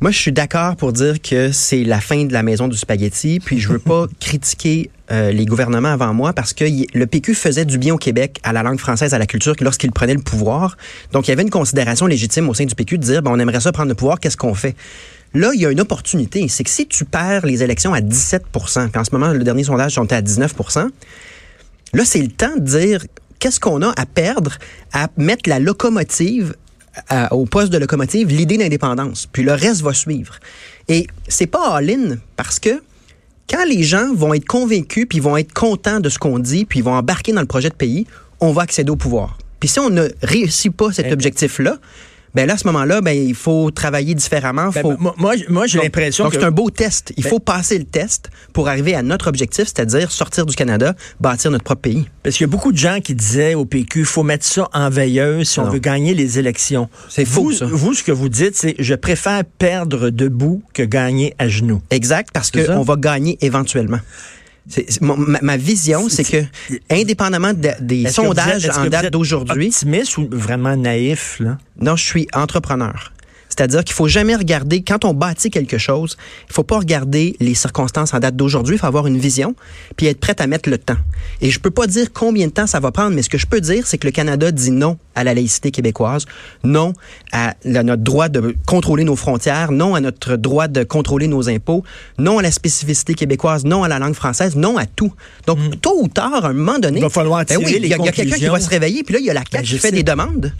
Moi, 0.01 0.11
je 0.11 0.17
suis 0.17 0.31
d'accord 0.31 0.77
pour 0.77 0.93
dire 0.93 1.21
que 1.21 1.51
c'est 1.51 1.83
la 1.83 1.99
fin 1.99 2.23
de 2.23 2.31
la 2.31 2.41
maison 2.41 2.69
du 2.69 2.77
spaghetti, 2.77 3.41
puis 3.41 3.59
je 3.59 3.67
veux 3.67 3.79
pas 3.79 4.07
critiquer 4.21 4.89
euh, 5.11 5.31
les 5.31 5.45
gouvernements 5.45 5.89
avant 5.89 6.13
moi 6.13 6.31
parce 6.31 6.53
que 6.53 6.63
y, 6.63 6.87
le 6.93 7.05
PQ 7.05 7.33
faisait 7.33 7.65
du 7.65 7.77
bien 7.77 7.95
au 7.95 7.97
Québec 7.97 8.39
à 8.43 8.53
la 8.53 8.63
langue 8.63 8.79
française, 8.79 9.13
à 9.13 9.19
la 9.19 9.25
culture, 9.25 9.55
lorsqu'il 9.59 9.91
prenait 9.91 10.13
le 10.13 10.21
pouvoir. 10.21 10.77
Donc, 11.11 11.27
il 11.27 11.31
y 11.31 11.33
avait 11.33 11.41
une 11.41 11.49
considération 11.49 12.05
légitime 12.05 12.47
au 12.47 12.53
sein 12.53 12.63
du 12.63 12.75
PQ 12.75 12.97
de 12.97 13.03
dire, 13.03 13.21
ben, 13.21 13.31
on 13.31 13.39
aimerait 13.39 13.59
ça 13.59 13.73
prendre 13.73 13.89
le 13.89 13.95
pouvoir, 13.95 14.21
qu'est-ce 14.21 14.37
qu'on 14.37 14.53
fait? 14.53 14.75
Là, 15.33 15.51
il 15.53 15.61
y 15.61 15.65
a 15.65 15.71
une 15.71 15.79
opportunité. 15.79 16.47
C'est 16.47 16.63
que 16.63 16.69
si 16.69 16.87
tu 16.87 17.05
perds 17.05 17.45
les 17.45 17.63
élections 17.63 17.93
à 17.93 18.01
17% 18.01 18.89
puis 18.89 18.99
en 18.99 19.03
ce 19.03 19.11
moment, 19.11 19.31
le 19.31 19.43
dernier 19.43 19.63
sondage, 19.63 19.93
sont 19.93 20.11
à 20.11 20.21
19% 20.21 20.89
là, 21.93 22.05
c'est 22.05 22.21
le 22.21 22.29
temps 22.29 22.55
de 22.55 22.61
dire 22.61 23.05
qu'est-ce 23.39 23.59
qu'on 23.59 23.81
a 23.81 23.91
à 23.97 24.05
perdre 24.05 24.57
à 24.93 25.09
mettre 25.17 25.49
la 25.49 25.59
locomotive 25.59 26.55
à, 27.07 27.33
au 27.33 27.45
poste 27.45 27.71
de 27.71 27.77
locomotive, 27.77 28.29
l'idée 28.29 28.57
d'indépendance. 28.57 29.27
Puis 29.31 29.43
le 29.43 29.53
reste 29.53 29.81
va 29.81 29.93
suivre. 29.93 30.35
Et 30.87 31.07
c'est 31.27 31.47
pas 31.47 31.75
all-in 31.75 32.17
parce 32.35 32.59
que 32.59 32.81
quand 33.49 33.63
les 33.65 33.83
gens 33.83 34.13
vont 34.13 34.33
être 34.33 34.45
convaincus 34.45 35.05
puis 35.07 35.19
vont 35.19 35.37
être 35.37 35.53
contents 35.53 35.99
de 35.99 36.09
ce 36.09 36.19
qu'on 36.19 36.39
dit 36.39 36.65
puis 36.65 36.81
vont 36.81 36.93
embarquer 36.93 37.31
dans 37.31 37.41
le 37.41 37.47
projet 37.47 37.69
de 37.69 37.75
pays, 37.75 38.05
on 38.39 38.51
va 38.51 38.63
accéder 38.63 38.91
au 38.91 38.95
pouvoir. 38.95 39.37
Puis 39.59 39.69
si 39.69 39.79
on 39.79 39.89
ne 39.89 40.07
réussit 40.21 40.75
pas 40.75 40.91
cet 40.91 41.11
objectif-là, 41.11 41.77
ben 42.35 42.45
là, 42.45 42.53
à 42.53 42.57
ce 42.57 42.67
moment-là, 42.67 43.01
ben, 43.01 43.11
il 43.11 43.35
faut 43.35 43.71
travailler 43.71 44.15
différemment. 44.15 44.69
Ben, 44.69 44.81
faut... 44.81 44.97
moi, 44.97 45.35
moi 45.47 45.67
j'ai 45.67 45.79
l'impression 45.79 46.29
que... 46.29 46.35
c'est 46.35 46.43
un 46.43 46.51
beau 46.51 46.69
test. 46.69 47.13
Il 47.17 47.23
ben... 47.23 47.29
faut 47.29 47.39
passer 47.39 47.77
le 47.77 47.85
test 47.85 48.29
pour 48.53 48.67
arriver 48.67 48.95
à 48.95 49.01
notre 49.01 49.27
objectif, 49.27 49.65
c'est-à-dire 49.65 50.11
sortir 50.11 50.45
du 50.45 50.55
Canada, 50.55 50.95
bâtir 51.19 51.51
notre 51.51 51.63
propre 51.63 51.81
pays. 51.81 52.07
Parce 52.23 52.35
qu'il 52.35 52.45
y 52.45 52.49
a 52.49 52.51
beaucoup 52.51 52.71
de 52.71 52.77
gens 52.77 52.99
qui 53.01 53.15
disaient 53.15 53.55
au 53.55 53.65
PQ, 53.65 53.99
il 53.99 54.05
faut 54.05 54.23
mettre 54.23 54.45
ça 54.45 54.67
en 54.73 54.89
veilleuse 54.89 55.49
si 55.49 55.59
non. 55.59 55.67
on 55.67 55.69
veut 55.69 55.79
gagner 55.79 56.13
les 56.13 56.39
élections. 56.39 56.89
C'est 57.09 57.25
faux, 57.25 57.51
ça. 57.51 57.65
Vous, 57.65 57.93
ce 57.93 58.03
que 58.03 58.11
vous 58.11 58.29
dites, 58.29 58.55
c'est 58.55 58.75
je 58.79 58.95
préfère 58.95 59.43
perdre 59.45 60.09
debout 60.09 60.61
que 60.73 60.83
gagner 60.83 61.33
à 61.39 61.47
genoux. 61.47 61.81
Exact, 61.89 62.29
parce 62.33 62.51
qu'on 62.51 62.81
va 62.81 62.95
gagner 62.95 63.37
éventuellement. 63.41 63.99
Ma, 65.01 65.15
ma, 65.41 65.57
vision, 65.57 66.09
c'est 66.09 66.23
que, 66.23 66.43
indépendamment 66.89 67.53
de, 67.53 67.69
des 67.79 68.07
sondages 68.09 68.65
êtes, 68.65 68.77
en 68.77 68.85
date 68.85 69.11
d'aujourd'hui. 69.11 69.67
Optimiste 69.67 70.17
ou 70.17 70.27
vraiment 70.31 70.75
naïf, 70.75 71.37
là? 71.39 71.57
Non, 71.81 71.95
je 71.95 72.05
suis 72.05 72.27
entrepreneur. 72.33 73.11
C'est-à-dire 73.59 73.83
qu'il 73.83 73.93
faut 73.93 74.07
jamais 74.07 74.37
regarder, 74.37 74.83
quand 74.83 75.03
on 75.03 75.13
bâtit 75.13 75.49
quelque 75.49 75.77
chose, 75.77 76.15
il 76.49 76.53
faut 76.53 76.63
pas 76.63 76.77
regarder 76.77 77.35
les 77.41 77.55
circonstances 77.55 78.13
en 78.13 78.19
date 78.19 78.37
d'aujourd'hui, 78.37 78.77
il 78.77 78.79
faut 78.79 78.87
avoir 78.87 79.05
une 79.05 79.17
vision, 79.17 79.53
puis 79.97 80.07
être 80.07 80.21
prêt 80.21 80.35
à 80.39 80.47
mettre 80.47 80.69
le 80.69 80.77
temps. 80.77 80.95
Et 81.41 81.49
je 81.49 81.59
peux 81.59 81.69
pas 81.69 81.85
dire 81.85 82.13
combien 82.13 82.47
de 82.47 82.53
temps 82.53 82.67
ça 82.67 82.79
va 82.79 82.93
prendre, 82.93 83.13
mais 83.13 83.21
ce 83.21 83.27
que 83.27 83.37
je 83.37 83.45
peux 83.45 83.59
dire, 83.59 83.85
c'est 83.85 83.97
que 83.97 84.07
le 84.07 84.11
Canada 84.11 84.53
dit 84.53 84.71
non 84.71 84.97
à 85.13 85.25
la 85.25 85.33
laïcité 85.33 85.71
québécoise, 85.71 86.23
non 86.63 86.93
à, 87.33 87.55
notre 87.65 88.01
droit 88.01 88.29
de 88.29 88.55
contrôler 88.65 89.03
nos 89.03 89.17
frontières, 89.17 89.73
non 89.73 89.93
à 89.93 89.99
notre 89.99 90.37
droit 90.37 90.69
de 90.69 90.85
contrôler 90.85 91.27
nos 91.27 91.49
impôts, 91.49 91.83
non 92.17 92.37
à 92.37 92.41
la 92.41 92.51
spécificité 92.51 93.13
québécoise, 93.13 93.65
non 93.65 93.83
à 93.83 93.89
la 93.89 93.99
langue 93.99 94.15
française, 94.15 94.55
non 94.55 94.77
à 94.77 94.85
tout. 94.85 95.11
Donc, 95.47 95.59
mmh. 95.59 95.75
tôt 95.81 96.01
ou 96.01 96.07
tard, 96.07 96.45
à 96.45 96.47
un 96.47 96.53
moment 96.53 96.79
donné, 96.79 96.99
il 96.99 97.03
va 97.03 97.09
falloir 97.09 97.43
ben 97.43 97.57
oui, 97.57 97.75
il 97.77 97.87
y 97.87 97.93
a, 97.93 97.97
a 97.97 98.11
quelqu'un 98.13 98.37
qui 98.37 98.45
va 98.45 98.61
se 98.61 98.69
réveiller, 98.69 99.03
puis 99.03 99.15
là, 99.15 99.19
il 99.19 99.25
y 99.25 99.29
a 99.29 99.33
la 99.33 99.41
CAQ 99.41 99.51
ben, 99.51 99.63
qui 99.63 99.77
fait 99.79 99.89
sais. 99.89 99.91
des 99.91 100.03
demandes. 100.03 100.53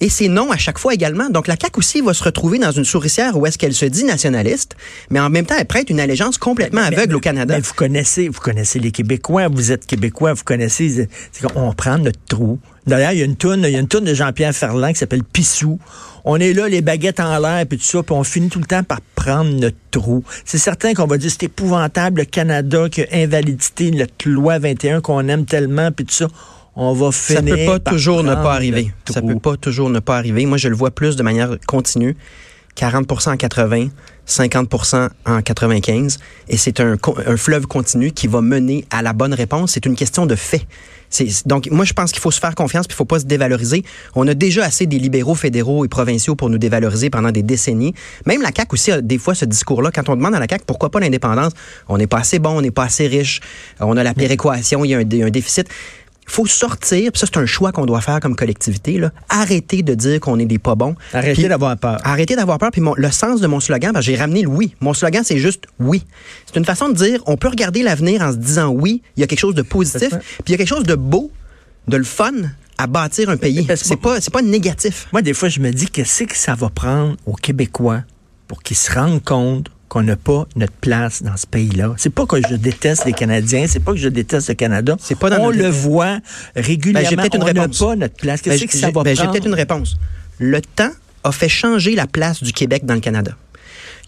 Et 0.00 0.08
c'est 0.08 0.28
non 0.28 0.52
à 0.52 0.56
chaque 0.56 0.78
fois 0.78 0.94
également. 0.94 1.28
Donc 1.28 1.48
la 1.48 1.56
CAQ 1.60 1.78
aussi 1.78 2.00
va 2.00 2.14
se 2.14 2.22
retrouver 2.22 2.58
dans 2.58 2.70
une 2.70 2.84
souricière 2.84 3.36
où 3.36 3.46
est-ce 3.46 3.58
qu'elle 3.58 3.74
se 3.74 3.86
dit 3.86 4.04
nationaliste, 4.04 4.76
mais 5.10 5.18
en 5.20 5.28
même 5.28 5.44
temps 5.44 5.56
elle 5.58 5.66
prête 5.66 5.90
une 5.90 6.00
allégeance 6.00 6.38
complètement 6.38 6.82
mais, 6.82 6.96
aveugle 6.96 7.12
mais, 7.12 7.16
au 7.16 7.20
Canada. 7.20 7.54
Mais 7.56 7.60
vous 7.60 7.74
connaissez, 7.74 8.28
vous 8.28 8.40
connaissez 8.40 8.78
les 8.78 8.92
Québécois, 8.92 9.48
vous 9.48 9.72
êtes 9.72 9.86
Québécois, 9.86 10.34
vous 10.34 10.44
connaissez. 10.44 11.08
On 11.56 11.72
prend 11.72 11.98
notre 11.98 12.20
trou. 12.28 12.58
D'ailleurs, 12.86 13.12
il 13.12 13.18
y 13.18 13.22
a 13.22 13.26
une 13.26 13.36
toune, 13.36 13.64
il 13.66 13.72
y 13.72 13.76
a 13.76 13.80
une 13.80 13.88
toune 13.88 14.04
de 14.04 14.14
Jean-Pierre 14.14 14.54
Ferland 14.54 14.88
qui 14.88 14.98
s'appelle 14.98 15.22
Pissou. 15.22 15.78
On 16.24 16.36
est 16.36 16.54
là, 16.54 16.68
les 16.68 16.80
baguettes 16.80 17.20
en 17.20 17.38
l'air, 17.38 17.66
puis 17.66 17.76
tout 17.76 17.84
ça, 17.84 18.02
puis 18.02 18.14
on 18.14 18.24
finit 18.24 18.48
tout 18.48 18.60
le 18.60 18.64
temps 18.64 18.82
par 18.82 19.00
prendre 19.14 19.50
notre 19.50 19.76
trou. 19.90 20.24
C'est 20.44 20.58
certain 20.58 20.94
qu'on 20.94 21.06
va 21.06 21.18
dire 21.18 21.30
c'est 21.30 21.44
épouvantable 21.44 22.20
le 22.20 22.24
Canada 22.24 22.88
qui 22.88 23.02
a 23.02 23.06
invalidité 23.12 23.90
notre 23.90 24.28
loi 24.28 24.58
21 24.58 25.00
qu'on 25.00 25.28
aime 25.28 25.44
tellement, 25.44 25.90
puis 25.92 26.06
tout 26.06 26.14
ça 26.14 26.28
on 26.78 26.92
va 26.92 27.10
finir. 27.10 27.40
Ça 27.40 27.42
peut 27.42 27.66
pas 27.66 27.90
toujours 27.90 28.22
ne 28.22 28.34
pas 28.34 28.54
arriver. 28.54 28.92
Ça 29.10 29.20
peut 29.20 29.38
pas 29.38 29.56
toujours 29.56 29.90
ne 29.90 29.98
pas 29.98 30.16
arriver. 30.16 30.46
Moi, 30.46 30.58
je 30.58 30.68
le 30.68 30.76
vois 30.76 30.92
plus 30.92 31.16
de 31.16 31.22
manière 31.22 31.56
continue. 31.66 32.16
40% 32.76 33.32
en 33.32 33.36
80, 33.36 33.88
50% 34.28 35.08
en 35.26 35.42
95. 35.42 36.18
Et 36.48 36.56
c'est 36.56 36.78
un, 36.78 36.96
un, 37.26 37.36
fleuve 37.36 37.66
continu 37.66 38.12
qui 38.12 38.28
va 38.28 38.40
mener 38.40 38.84
à 38.90 39.02
la 39.02 39.12
bonne 39.12 39.34
réponse. 39.34 39.72
C'est 39.72 39.86
une 39.86 39.96
question 39.96 40.26
de 40.26 40.36
fait. 40.36 40.64
Donc, 41.46 41.68
moi, 41.70 41.84
je 41.84 41.92
pense 41.92 42.12
qu'il 42.12 42.20
faut 42.20 42.30
se 42.30 42.38
faire 42.38 42.54
confiance 42.54 42.86
puis 42.86 42.94
il 42.94 42.96
faut 42.96 43.04
pas 43.04 43.18
se 43.18 43.24
dévaloriser. 43.24 43.82
On 44.14 44.28
a 44.28 44.34
déjà 44.34 44.64
assez 44.64 44.86
des 44.86 44.98
libéraux 44.98 45.34
fédéraux 45.34 45.84
et 45.84 45.88
provinciaux 45.88 46.36
pour 46.36 46.50
nous 46.50 46.58
dévaloriser 46.58 47.10
pendant 47.10 47.30
des 47.30 47.42
décennies. 47.42 47.94
Même 48.26 48.42
la 48.42 48.50
CAQ 48.54 48.74
aussi 48.74 48.92
a 48.92 49.00
des 49.00 49.18
fois 49.18 49.34
ce 49.34 49.44
discours-là. 49.44 49.90
Quand 49.92 50.08
on 50.08 50.16
demande 50.16 50.34
à 50.34 50.38
la 50.38 50.46
CAQ 50.48 50.64
pourquoi 50.66 50.90
pas 50.90 51.00
l'indépendance, 51.00 51.52
on 51.88 51.98
n'est 51.98 52.06
pas 52.06 52.18
assez 52.18 52.38
bon, 52.38 52.58
on 52.58 52.60
n'est 52.60 52.70
pas 52.70 52.84
assez 52.84 53.06
riche, 53.06 53.40
on 53.80 53.96
a 53.96 54.02
la 54.02 54.14
péréquation, 54.14 54.84
il 54.84 54.90
y 54.90 54.94
a 54.94 54.98
un, 54.98 55.26
un 55.26 55.30
déficit 55.30 55.68
faut 56.30 56.46
sortir, 56.46 57.12
puis 57.12 57.18
ça 57.18 57.26
c'est 57.26 57.38
un 57.38 57.46
choix 57.46 57.72
qu'on 57.72 57.86
doit 57.86 58.00
faire 58.00 58.20
comme 58.20 58.36
collectivité, 58.36 58.98
là. 58.98 59.10
arrêter 59.28 59.82
de 59.82 59.94
dire 59.94 60.20
qu'on 60.20 60.38
est 60.38 60.46
des 60.46 60.58
pas 60.58 60.74
bons. 60.74 60.94
Arrêter 61.12 61.48
d'avoir 61.48 61.76
peur. 61.76 61.98
Arrêter 62.04 62.36
d'avoir 62.36 62.58
peur, 62.58 62.70
puis 62.70 62.80
mon, 62.80 62.94
le 62.96 63.10
sens 63.10 63.40
de 63.40 63.46
mon 63.46 63.60
slogan, 63.60 63.92
ben, 63.92 64.00
j'ai 64.00 64.16
ramené 64.16 64.42
le 64.42 64.48
oui. 64.48 64.74
Mon 64.80 64.94
slogan 64.94 65.22
c'est 65.24 65.38
juste 65.38 65.64
oui. 65.80 66.04
C'est 66.46 66.56
une 66.56 66.64
façon 66.64 66.88
de 66.88 66.94
dire, 66.94 67.22
on 67.26 67.36
peut 67.36 67.48
regarder 67.48 67.82
l'avenir 67.82 68.22
en 68.22 68.32
se 68.32 68.36
disant 68.36 68.68
oui, 68.68 69.02
il 69.16 69.20
y 69.20 69.24
a 69.24 69.26
quelque 69.26 69.40
chose 69.40 69.54
de 69.54 69.62
positif, 69.62 70.10
puis 70.10 70.44
il 70.48 70.52
y 70.52 70.54
a 70.54 70.56
quelque 70.58 70.68
chose 70.68 70.84
de 70.84 70.94
beau, 70.94 71.30
de 71.86 71.96
le 71.96 72.04
fun 72.04 72.32
à 72.78 72.86
bâtir 72.86 73.28
un 73.28 73.36
pays. 73.36 73.66
C'est 73.74 73.96
pas, 73.96 74.20
c'est 74.20 74.32
pas 74.32 74.42
négatif. 74.42 75.08
Moi, 75.12 75.20
des 75.20 75.34
fois, 75.34 75.48
je 75.48 75.60
me 75.60 75.70
dis, 75.72 75.88
qu'est-ce 75.88 76.24
que 76.24 76.36
ça 76.36 76.54
va 76.54 76.70
prendre 76.70 77.16
aux 77.26 77.34
Québécois 77.34 78.02
pour 78.46 78.62
qu'ils 78.62 78.76
se 78.76 78.92
rendent 78.92 79.22
compte 79.22 79.68
qu'on 79.88 80.02
n'a 80.02 80.16
pas 80.16 80.46
notre 80.56 80.72
place 80.72 81.22
dans 81.22 81.36
ce 81.36 81.46
pays-là. 81.46 81.94
C'est 81.96 82.12
pas 82.12 82.26
que 82.26 82.36
je 82.36 82.54
déteste 82.54 83.04
les 83.04 83.12
Canadiens, 83.12 83.66
c'est 83.66 83.80
pas 83.80 83.92
que 83.92 83.98
je 83.98 84.08
déteste 84.08 84.48
le 84.48 84.54
Canada. 84.54 84.96
C'est 85.00 85.18
pas 85.18 85.30
dans 85.30 85.38
On 85.40 85.50
le, 85.50 85.68
voit 85.68 86.18
régulièrement. 86.54 87.16
Ben, 87.16 87.28
une 87.32 87.42
on 87.42 87.52
n'a 87.52 87.68
pas 87.68 87.96
notre 87.96 88.16
place. 88.16 88.42
Qu'est-ce 88.42 88.60
ben, 88.60 88.68
que 88.68 88.76
ça 88.76 88.90
va 88.90 89.02
ben? 89.02 89.16
J'ai 89.16 89.26
peut-être 89.26 89.46
une 89.46 89.54
réponse. 89.54 89.96
Le 90.38 90.60
temps 90.60 90.90
a 91.24 91.32
fait 91.32 91.48
changer 91.48 91.94
la 91.94 92.06
place 92.06 92.42
du 92.42 92.52
Québec 92.52 92.84
dans 92.84 92.94
le 92.94 93.00
Canada. 93.00 93.32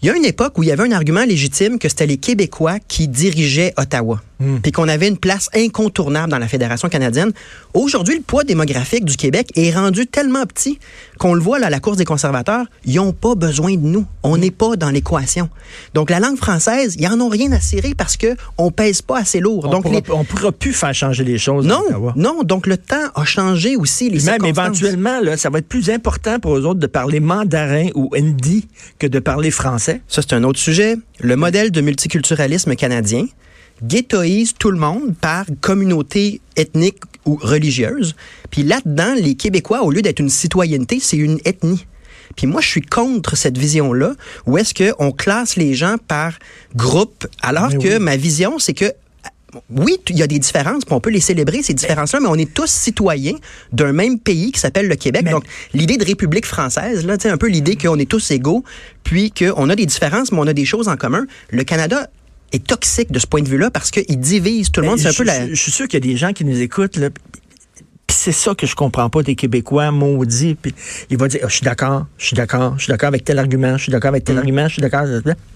Il 0.01 0.07
y 0.07 0.09
a 0.09 0.15
une 0.15 0.25
époque 0.25 0.57
où 0.57 0.63
il 0.63 0.69
y 0.69 0.71
avait 0.71 0.83
un 0.83 0.91
argument 0.91 1.23
légitime 1.23 1.77
que 1.77 1.87
c'était 1.87 2.07
les 2.07 2.17
Québécois 2.17 2.79
qui 2.87 3.07
dirigeaient 3.07 3.73
Ottawa, 3.77 4.21
Hmm. 4.41 4.55
mm. 4.55 4.61
puis 4.61 4.71
qu'on 4.71 4.87
avait 4.87 5.07
une 5.07 5.17
place 5.17 5.49
incontournable 5.53 6.31
dans 6.31 6.39
la 6.39 6.47
Fédération 6.47 6.89
canadienne. 6.89 7.31
Aujourd'hui, 7.73 8.15
le 8.15 8.21
poids 8.21 8.43
démographique 8.43 9.05
du 9.05 9.15
Québec 9.15 9.49
est 9.55 9.71
rendu 9.71 10.07
tellement 10.07 10.45
petit 10.45 10.79
qu'on 11.17 11.35
le 11.35 11.41
voit 11.41 11.59
là, 11.59 11.67
à 11.67 11.69
la 11.69 11.79
course 11.79 11.97
des 11.97 12.05
conservateurs, 12.05 12.65
ils 12.83 12.95
n'ont 12.95 13.13
pas 13.13 13.35
besoin 13.35 13.75
de 13.75 13.85
nous. 13.85 14.05
On 14.23 14.37
n'est 14.37 14.51
pas 14.51 14.75
dans 14.75 14.89
l'équation. 14.89 15.49
Donc 15.93 16.09
la 16.09 16.19
langue 16.19 16.37
française, 16.37 16.95
ils 16.97 17.07
en 17.07 17.21
ont 17.21 17.29
rien 17.29 17.51
à 17.51 17.59
cirer 17.59 17.93
parce 17.95 18.17
que 18.17 18.35
on 18.57 18.71
pèse 18.71 19.03
pas 19.03 19.19
assez 19.19 19.39
lourd. 19.39 19.65
On 19.65 19.69
Donc 19.69 19.83
pourra, 19.83 19.95
les... 19.95 20.03
on 20.11 20.23
pourra 20.23 20.51
plus 20.51 20.73
faire 20.73 20.95
changer 20.95 21.23
les 21.23 21.37
choses. 21.37 21.67
Non, 21.67 21.83
non. 22.15 22.41
Donc 22.43 22.65
le 22.65 22.77
temps 22.77 23.11
a 23.13 23.23
changé 23.23 23.75
aussi 23.75 24.09
les 24.09 24.23
même 24.23 24.43
éventuellement, 24.45 25.19
là, 25.21 25.37
ça 25.37 25.51
va 25.51 25.59
être 25.59 25.67
plus 25.67 25.91
important 25.91 26.39
pour 26.39 26.57
eux 26.57 26.65
autres 26.65 26.79
de 26.79 26.87
parler 26.87 27.19
mandarin 27.19 27.87
ou 27.93 28.09
hindi 28.15 28.67
que 28.97 29.05
de 29.05 29.19
parler 29.19 29.51
français. 29.51 30.01
Ça 30.07 30.21
c'est 30.21 30.33
un 30.33 30.43
autre 30.43 30.59
sujet. 30.59 30.95
Le 31.19 31.35
modèle 31.35 31.69
de 31.69 31.81
multiculturalisme 31.81 32.75
canadien 32.75 33.27
ghettoise 33.83 34.53
tout 34.57 34.71
le 34.71 34.77
monde 34.77 35.15
par 35.19 35.45
communauté 35.61 36.41
ethnique 36.55 36.97
ou 37.25 37.35
religieuse. 37.41 38.15
Puis 38.49 38.63
là-dedans, 38.63 39.13
les 39.15 39.35
Québécois, 39.35 39.83
au 39.83 39.91
lieu 39.91 40.01
d'être 40.01 40.19
une 40.19 40.29
citoyenneté, 40.29 40.99
c'est 41.01 41.17
une 41.17 41.39
ethnie. 41.45 41.85
Puis 42.35 42.47
moi, 42.47 42.61
je 42.61 42.67
suis 42.67 42.81
contre 42.81 43.35
cette 43.35 43.57
vision-là, 43.57 44.13
où 44.45 44.57
est-ce 44.57 44.73
qu'on 44.73 45.11
classe 45.11 45.55
les 45.57 45.73
gens 45.73 45.95
par 46.07 46.39
groupe, 46.75 47.27
alors 47.41 47.69
Mais 47.71 47.77
que 47.77 47.93
oui. 47.97 47.99
ma 47.99 48.15
vision, 48.15 48.57
c'est 48.57 48.73
que 48.73 48.93
oui, 49.69 49.97
il 50.09 50.17
y 50.17 50.23
a 50.23 50.27
des 50.27 50.39
différences, 50.39 50.85
puis 50.85 50.93
on 50.93 51.01
peut 51.01 51.09
les 51.09 51.19
célébrer, 51.19 51.61
ces 51.61 51.73
différences-là, 51.73 52.21
mais 52.21 52.29
on 52.29 52.35
est 52.35 52.53
tous 52.53 52.69
citoyens 52.71 53.35
d'un 53.73 53.91
même 53.91 54.17
pays 54.17 54.53
qui 54.53 54.59
s'appelle 54.61 54.87
le 54.87 54.95
Québec. 54.95 55.23
Mais- 55.25 55.31
Donc, 55.31 55.43
l'idée 55.73 55.97
de 55.97 56.05
République 56.05 56.45
française, 56.45 57.05
là, 57.05 57.17
sais, 57.19 57.29
un 57.29 57.35
peu 57.37 57.47
l'idée 57.47 57.75
qu'on 57.75 57.99
est 57.99 58.09
tous 58.09 58.31
égaux, 58.31 58.63
puis 59.03 59.29
qu'on 59.31 59.69
a 59.69 59.75
des 59.75 59.85
différences, 59.85 60.31
mais 60.31 60.37
on 60.39 60.47
a 60.47 60.53
des 60.53 60.63
choses 60.63 60.87
en 60.87 60.95
commun. 60.95 61.25
Le 61.49 61.65
Canada 61.65 62.09
est 62.51 62.65
toxique 62.65 63.11
de 63.11 63.19
ce 63.19 63.27
point 63.27 63.41
de 63.41 63.49
vue-là 63.49 63.71
parce 63.71 63.91
qu'il 63.91 64.19
divise 64.19 64.71
tout 64.71 64.81
le 64.81 64.87
monde. 64.87 64.99
C'est 64.99 65.07
un 65.07 65.11
je, 65.11 65.17
peu 65.17 65.23
la... 65.23 65.47
je- 65.47 65.53
je 65.53 65.61
suis 65.61 65.71
sûr 65.71 65.87
qu'il 65.87 66.03
y 66.05 66.09
a 66.09 66.11
des 66.11 66.17
gens 66.17 66.33
qui 66.33 66.43
nous 66.45 66.59
écoutent. 66.61 66.97
Là, 66.97 67.09
c'est 68.09 68.33
ça 68.33 68.53
que 68.53 68.67
je 68.67 68.75
comprends 68.75 69.09
pas 69.09 69.23
des 69.23 69.35
Québécois 69.35 69.89
maudits. 69.91 70.55
Puis 70.61 70.75
il 71.09 71.17
va 71.17 71.27
dire, 71.27 71.39
Ah, 71.43 71.47
je 71.47 71.53
suis 71.55 71.63
d'accord, 71.63 72.05
je 72.17 72.25
suis 72.27 72.35
d'accord, 72.35 72.73
je 72.77 72.83
suis 72.83 72.91
d'accord 72.91 73.07
avec 73.07 73.23
tel 73.23 73.39
argument, 73.39 73.77
je 73.77 73.83
suis 73.83 73.91
d'accord 73.91 74.09
avec 74.09 74.23
tel 74.25 74.35
Mm. 74.35 74.39
argument, 74.39 74.67
je 74.67 74.73
suis 74.73 74.81
d'accord, 74.81 75.05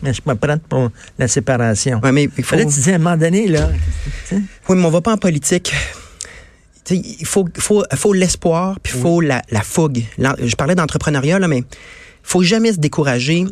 mais 0.02 0.14
je 0.14 0.22
pas 0.22 0.36
prête 0.36 0.64
pour 0.68 0.90
la 1.20 1.28
séparation. 1.28 2.00
Ouais, 2.02 2.12
mais 2.12 2.24
il 2.38 2.44
faut... 2.44 2.52
Fallait 2.52 2.66
que 2.66 2.72
tu 2.74 2.80
dis 2.80 2.92
à 2.92 2.96
un 2.96 2.98
moment 3.00 3.18
donné, 3.18 3.48
là, 3.48 3.70
Oui, 4.32 4.40
mais 4.70 4.86
on 4.86 4.90
va 4.90 5.02
pas 5.02 5.14
en 5.14 5.18
politique. 5.18 5.74
Il 6.92 7.26
faut, 7.26 7.46
faut, 7.58 7.84
faut 7.96 8.14
l'espoir, 8.14 8.80
puis 8.82 8.94
il 8.96 9.02
faut 9.02 9.20
la, 9.20 9.42
la 9.52 9.62
fougue. 9.62 10.04
Je 10.20 10.56
parlais 10.56 10.76
d'entrepreneuriat, 10.76 11.40
là, 11.40 11.48
mais 11.48 11.64
faut 12.24 12.44
jamais 12.44 12.72
se 12.74 12.78
décourager. 12.80 13.46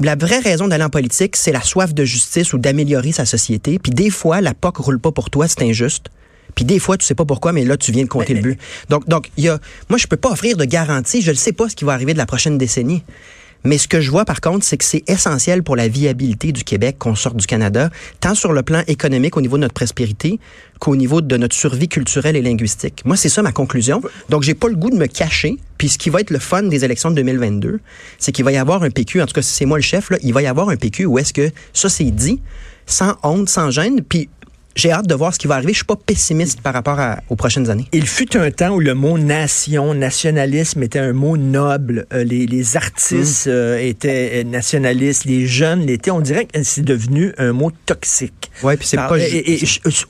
La 0.00 0.16
vraie 0.16 0.40
raison 0.40 0.68
d'aller 0.68 0.84
en 0.84 0.90
politique, 0.90 1.36
c'est 1.36 1.52
la 1.52 1.62
soif 1.62 1.94
de 1.94 2.04
justice 2.04 2.52
ou 2.52 2.58
d'améliorer 2.58 3.12
sa 3.12 3.24
société. 3.24 3.78
Puis 3.78 3.92
des 3.92 4.10
fois, 4.10 4.40
la 4.40 4.54
POC 4.54 4.76
roule 4.78 4.98
pas 4.98 5.12
pour 5.12 5.30
toi, 5.30 5.46
c'est 5.48 5.62
injuste. 5.62 6.06
Puis 6.54 6.64
des 6.64 6.78
fois, 6.78 6.96
tu 6.96 7.04
sais 7.04 7.14
pas 7.14 7.24
pourquoi, 7.24 7.52
mais 7.52 7.64
là, 7.64 7.76
tu 7.76 7.92
viens 7.92 8.04
de 8.04 8.08
compter 8.08 8.34
Mais- 8.34 8.40
le 8.40 8.48
but. 8.54 8.60
Donc, 8.88 9.06
donc, 9.08 9.30
il 9.36 9.44
y 9.44 9.48
a, 9.48 9.58
moi, 9.88 9.98
je 9.98 10.06
peux 10.06 10.16
pas 10.16 10.30
offrir 10.30 10.56
de 10.56 10.64
garantie. 10.64 11.22
Je 11.22 11.30
ne 11.30 11.36
sais 11.36 11.52
pas 11.52 11.68
ce 11.68 11.76
qui 11.76 11.84
va 11.84 11.92
arriver 11.92 12.12
de 12.12 12.18
la 12.18 12.26
prochaine 12.26 12.58
décennie. 12.58 13.02
Mais 13.64 13.78
ce 13.78 13.88
que 13.88 14.00
je 14.00 14.10
vois, 14.10 14.24
par 14.24 14.40
contre, 14.40 14.64
c'est 14.64 14.76
que 14.76 14.84
c'est 14.84 15.02
essentiel 15.08 15.62
pour 15.62 15.76
la 15.76 15.88
viabilité 15.88 16.52
du 16.52 16.62
Québec 16.62 16.96
qu'on 16.98 17.14
sorte 17.16 17.36
du 17.36 17.46
Canada, 17.46 17.90
tant 18.20 18.34
sur 18.34 18.52
le 18.52 18.62
plan 18.62 18.82
économique 18.86 19.36
au 19.36 19.40
niveau 19.40 19.56
de 19.56 19.62
notre 19.62 19.74
prospérité 19.74 20.38
qu'au 20.78 20.94
niveau 20.94 21.20
de 21.20 21.36
notre 21.36 21.56
survie 21.56 21.88
culturelle 21.88 22.36
et 22.36 22.42
linguistique. 22.42 23.02
Moi, 23.04 23.16
c'est 23.16 23.28
ça 23.28 23.42
ma 23.42 23.52
conclusion. 23.52 24.02
Donc, 24.28 24.42
j'ai 24.44 24.54
pas 24.54 24.68
le 24.68 24.76
goût 24.76 24.90
de 24.90 24.96
me 24.96 25.06
cacher. 25.06 25.56
Puis, 25.78 25.88
ce 25.88 25.98
qui 25.98 26.10
va 26.10 26.20
être 26.20 26.30
le 26.30 26.38
fun 26.38 26.62
des 26.64 26.84
élections 26.84 27.10
de 27.10 27.16
2022, 27.16 27.80
c'est 28.18 28.32
qu'il 28.32 28.44
va 28.44 28.52
y 28.52 28.56
avoir 28.56 28.82
un 28.82 28.90
PQ, 28.90 29.22
en 29.22 29.26
tout 29.26 29.34
cas, 29.34 29.42
si 29.42 29.52
c'est 29.52 29.66
moi 29.66 29.78
le 29.78 29.82
chef, 29.82 30.10
là, 30.10 30.18
il 30.22 30.32
va 30.32 30.42
y 30.42 30.46
avoir 30.46 30.68
un 30.68 30.76
PQ 30.76 31.06
où 31.06 31.18
est-ce 31.18 31.32
que 31.32 31.50
ça, 31.72 31.88
c'est 31.88 32.10
dit, 32.10 32.40
sans 32.86 33.14
honte, 33.22 33.48
sans 33.48 33.70
gêne. 33.70 34.00
Puis, 34.02 34.28
j'ai 34.74 34.92
hâte 34.92 35.06
de 35.06 35.14
voir 35.14 35.32
ce 35.32 35.38
qui 35.38 35.46
va 35.46 35.54
arriver. 35.54 35.72
Je 35.72 35.78
suis 35.78 35.86
pas 35.86 35.96
pessimiste 35.96 36.60
par 36.60 36.74
rapport 36.74 37.00
à- 37.00 37.20
aux 37.30 37.34
prochaines 37.36 37.70
années. 37.70 37.86
Il 37.92 38.06
fut 38.06 38.36
un 38.36 38.50
temps 38.50 38.74
où 38.74 38.80
le 38.80 38.92
mot 38.92 39.16
nation, 39.16 39.94
nationalisme 39.94 40.82
était 40.82 40.98
un 40.98 41.14
mot 41.14 41.38
noble. 41.38 42.06
Euh, 42.12 42.24
les, 42.24 42.46
les 42.46 42.76
artistes 42.76 43.46
euh, 43.46 43.78
étaient 43.78 44.32
euh, 44.34 44.44
nationalistes, 44.44 45.24
les 45.24 45.46
jeunes 45.46 45.86
l'étaient. 45.86 46.10
On 46.10 46.20
dirait 46.20 46.44
que 46.44 46.62
c'est 46.62 46.82
devenu 46.82 47.32
un 47.38 47.52
mot 47.54 47.70
toxique. 47.86 48.50
Ouais, 48.62 48.76
puis 48.76 48.86
c'est 48.86 48.98
pas... 48.98 49.18
et- 49.18 49.60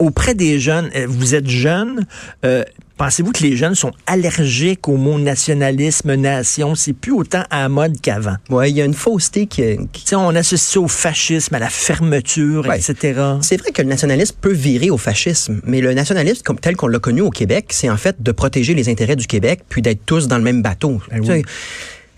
auprès 0.01 0.35
des 0.35 0.59
jeunes, 0.59 0.91
vous 1.07 1.37
êtes 1.37 1.49
jeunes, 1.49 2.05
euh, 2.45 2.65
pensez-vous 2.97 3.33
que 3.33 3.43
les 3.43 3.57
jeunes 3.57 3.75
sont 3.75 3.93
allergiques 4.07 4.89
au 4.89 4.97
mot 4.97 5.19
nationalisme, 5.19 6.15
nation? 6.15 6.75
C'est 6.75 6.93
plus 6.93 7.13
autant 7.13 7.43
à 7.51 7.63
la 7.63 7.69
mode 7.69 8.01
qu'avant. 8.01 8.37
Ouais, 8.51 8.71
il 8.71 8.77
y 8.77 8.81
a 8.83 8.85
une 8.85 8.95
fausseté 8.95 9.47
qui, 9.47 9.63
qui- 9.93 10.03
Tu 10.05 10.09
sais, 10.11 10.17
on 10.17 10.29
associe 10.31 10.61
ça 10.61 10.81
au 10.81 10.89
fascisme, 10.89 11.55
à 11.55 11.59
la 11.59 11.69
fermeture, 11.69 12.67
Ouais. 12.67 12.79
etc. 12.79 13.21
C'est 13.43 13.57
vrai 13.59 13.71
que 13.73 13.83
le 13.83 13.89
nationalisme 13.89 14.37
peut 14.41 14.53
virer 14.53 14.91
au 14.91 14.99
fascisme, 14.99 15.61
mais 15.65 15.81
le 15.81 15.93
nationalisme, 15.95 16.43
comme 16.45 16.59
tel 16.59 16.77
qu'on 16.77 16.89
l'a 16.89 16.99
connu 16.99 17.21
au 17.21 17.31
Québec, 17.31 17.67
c'est 17.71 17.91
en 17.91 17.97
fait 17.97 18.17
de 18.23 18.33
protéger 18.33 18.75
les 18.75 18.89
intérêts 18.89 19.17
du 19.17 19.27
Québec, 19.27 19.61
puis 19.69 19.83
d'être 19.83 20.05
tous 20.07 20.29
dans 20.29 20.39
le 20.39 20.45
même 20.45 20.63
bateau. 20.63 21.01
Ben 21.11 21.21
oui. 21.23 21.43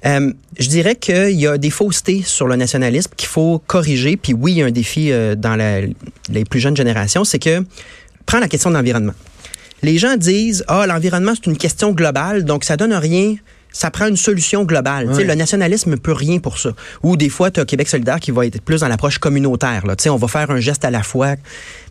euh, 0.06 0.32
je 0.58 0.68
dirais 0.68 0.94
qu'il 0.94 1.32
y 1.40 1.47
a 1.47 1.58
des 1.58 1.70
faussetés 1.70 2.23
sur 2.25 2.47
le 2.47 2.54
nationalisme 2.56 3.11
qu'il 3.16 3.28
faut 3.28 3.61
corriger. 3.66 4.16
Puis 4.16 4.32
oui, 4.32 4.52
il 4.52 4.58
y 4.58 4.62
a 4.62 4.66
un 4.66 4.70
défi 4.70 5.11
euh, 5.11 5.35
dans 5.35 5.56
la- 5.56 5.80
les 6.30 6.44
plus 6.44 6.61
jeunes 6.61 6.76
générations, 6.76 7.25
c'est 7.25 7.38
que 7.40 7.64
prends 8.26 8.38
la 8.38 8.47
question 8.49 8.70
de 8.70 8.76
l'environnement. 8.76 9.14
Les 9.82 9.99
gens 9.99 10.16
disent 10.16 10.64
ah 10.68 10.87
l'environnement 10.87 11.32
c'est 11.35 11.47
une 11.47 11.56
question 11.56 11.92
globale, 11.92 12.44
donc 12.44 12.64
ça 12.64 12.76
donne 12.76 12.94
rien. 12.94 13.37
Ça 13.70 13.90
prend 13.90 14.06
une 14.06 14.16
solution 14.16 14.64
globale. 14.64 15.08
Le 15.08 15.35
nationalisme 15.35 15.90
ne 15.90 15.97
peut 15.97 16.12
rien 16.12 16.38
pour 16.38 16.58
ça. 16.58 16.70
Ou 17.02 17.16
des 17.16 17.28
fois, 17.28 17.50
tu 17.50 17.61
as 17.61 17.66
Québec 17.66 17.87
solidaire 17.87 18.18
qui 18.18 18.30
va 18.30 18.47
être 18.47 18.62
plus 18.62 18.80
dans 18.80 18.88
l'approche 18.88 19.18
communautaire. 19.18 19.87
Là. 19.87 19.94
Tu 19.94 20.04
sais, 20.04 20.11
On 20.11 20.16
va 20.16 20.26
faire 20.26 20.50
un 20.50 20.58
geste 20.58 20.87
à 20.87 20.90
la 20.90 21.02
fois. 21.02 21.35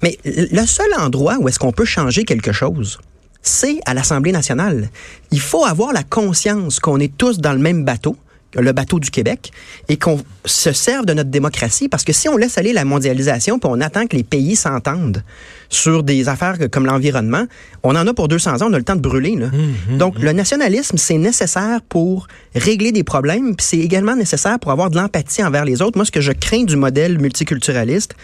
Mais 0.02 0.18
le 0.26 0.66
seul 0.66 0.88
endroit 0.98 1.38
où 1.40 1.48
est-ce 1.48 1.60
qu'on 1.60 1.72
peut 1.72 1.86
changer 1.86 2.24
quelque 2.24 2.52
chose, 2.52 3.00
c'est 3.42 3.80
à 3.86 3.94
l'Assemblée 3.94 4.32
nationale. 4.32 4.90
Il 5.32 5.40
faut 5.40 5.66
avoir 5.66 5.94
la 5.94 6.04
conscience 6.04 6.80
qu'on 6.80 7.00
est 7.00 7.16
tous 7.16 7.40
dans 7.40 7.54
le 7.54 7.60
même 7.60 7.86
bateau, 7.86 8.18
le 8.58 8.72
bateau 8.72 9.00
du 9.00 9.12
Québec, 9.12 9.52
et 9.90 9.98
qu'on 9.98 10.20
se 10.46 10.72
serve 10.72 11.06
de 11.06 11.14
notre 11.14 11.30
démocratie, 11.30 11.90
parce 11.90 12.04
que 12.04 12.14
si 12.14 12.28
on 12.28 12.38
laisse 12.38 12.58
aller 12.58 12.74
la 12.74 12.86
mondialisation, 12.86 13.60
puis 13.60 13.70
on 13.72 13.80
attend 13.82 14.08
que 14.08 14.16
les 14.16 14.24
pays 14.24 14.56
s'entendent 14.56 15.24
sur 15.70 16.04
des 16.04 16.30
affaires 16.30 16.58
comme 16.72 16.86
l'environnement, 16.86 17.46
on 17.84 17.96
en 17.96 18.08
a 18.08 18.14
pour 18.14 18.28
200 18.28 18.62
ans, 18.62 18.68
on 18.70 18.74
a 18.74 18.78
le 18.78 18.84
temps 18.84 18.96
de 18.96 19.02
brûler. 19.02 19.36
Là. 19.36 19.50
Donc, 19.98 20.18
le 20.20 20.32
nationalisme, 20.32 20.98
c'est 20.98 21.18
nécessaire 21.18 21.82
pour 21.88 22.28
régler 22.56 22.92
des 22.92 23.04
problèmes, 23.04 23.56
puis 23.56 23.66
c'est 23.66 23.80
également 23.80 24.16
nécessaire 24.16 24.60
pour 24.60 24.72
avoir 24.72 24.90
de 24.90 24.98
l'empathie 24.98 25.44
envers 25.44 25.66
les 25.66 25.82
autres. 25.82 25.98
Moi, 25.98 26.06
ce 26.06 26.12
que 26.12 26.22
je 26.22 26.32
crains 26.32 26.64
du 26.64 26.76
modèle 26.76 27.20
multiculturaliste, 27.20 28.16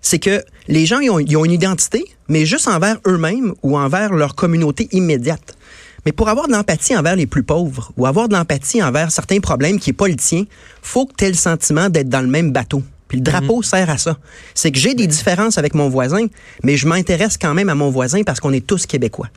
c'est 0.00 0.18
que 0.18 0.42
les 0.68 0.86
gens 0.86 1.00
ils 1.00 1.10
ont, 1.10 1.18
ils 1.18 1.36
ont 1.36 1.44
une 1.44 1.52
identité, 1.52 2.04
mais 2.28 2.46
juste 2.46 2.68
envers 2.68 2.98
eux-mêmes 3.06 3.52
ou 3.62 3.76
envers 3.76 4.12
leur 4.12 4.34
communauté 4.34 4.88
immédiate. 4.92 5.57
Mais 6.06 6.12
pour 6.12 6.28
avoir 6.28 6.46
de 6.48 6.52
l'empathie 6.52 6.96
envers 6.96 7.16
les 7.16 7.26
plus 7.26 7.42
pauvres 7.42 7.92
ou 7.96 8.06
avoir 8.06 8.28
de 8.28 8.34
l'empathie 8.34 8.82
envers 8.82 9.10
certains 9.10 9.40
problèmes 9.40 9.78
qui 9.78 9.90
n'est 9.90 9.94
pas 9.96 10.08
le 10.08 10.16
tien, 10.16 10.44
faut 10.82 11.06
que 11.06 11.12
tu 11.16 11.24
aies 11.24 11.28
le 11.30 11.34
sentiment 11.34 11.88
d'être 11.88 12.08
dans 12.08 12.20
le 12.20 12.28
même 12.28 12.52
bateau. 12.52 12.82
Puis 13.08 13.18
le 13.18 13.24
drapeau 13.24 13.62
sert 13.62 13.88
à 13.90 13.96
ça. 13.98 14.16
C'est 14.54 14.70
que 14.70 14.78
j'ai 14.78 14.94
des 14.94 15.06
différences 15.06 15.56
avec 15.58 15.74
mon 15.74 15.88
voisin, 15.88 16.26
mais 16.62 16.76
je 16.76 16.86
m'intéresse 16.86 17.38
quand 17.38 17.54
même 17.54 17.68
à 17.70 17.74
mon 17.74 17.90
voisin 17.90 18.22
parce 18.22 18.38
qu'on 18.38 18.52
est 18.52 18.66
tous 18.66 18.86
québécois. 18.86 19.28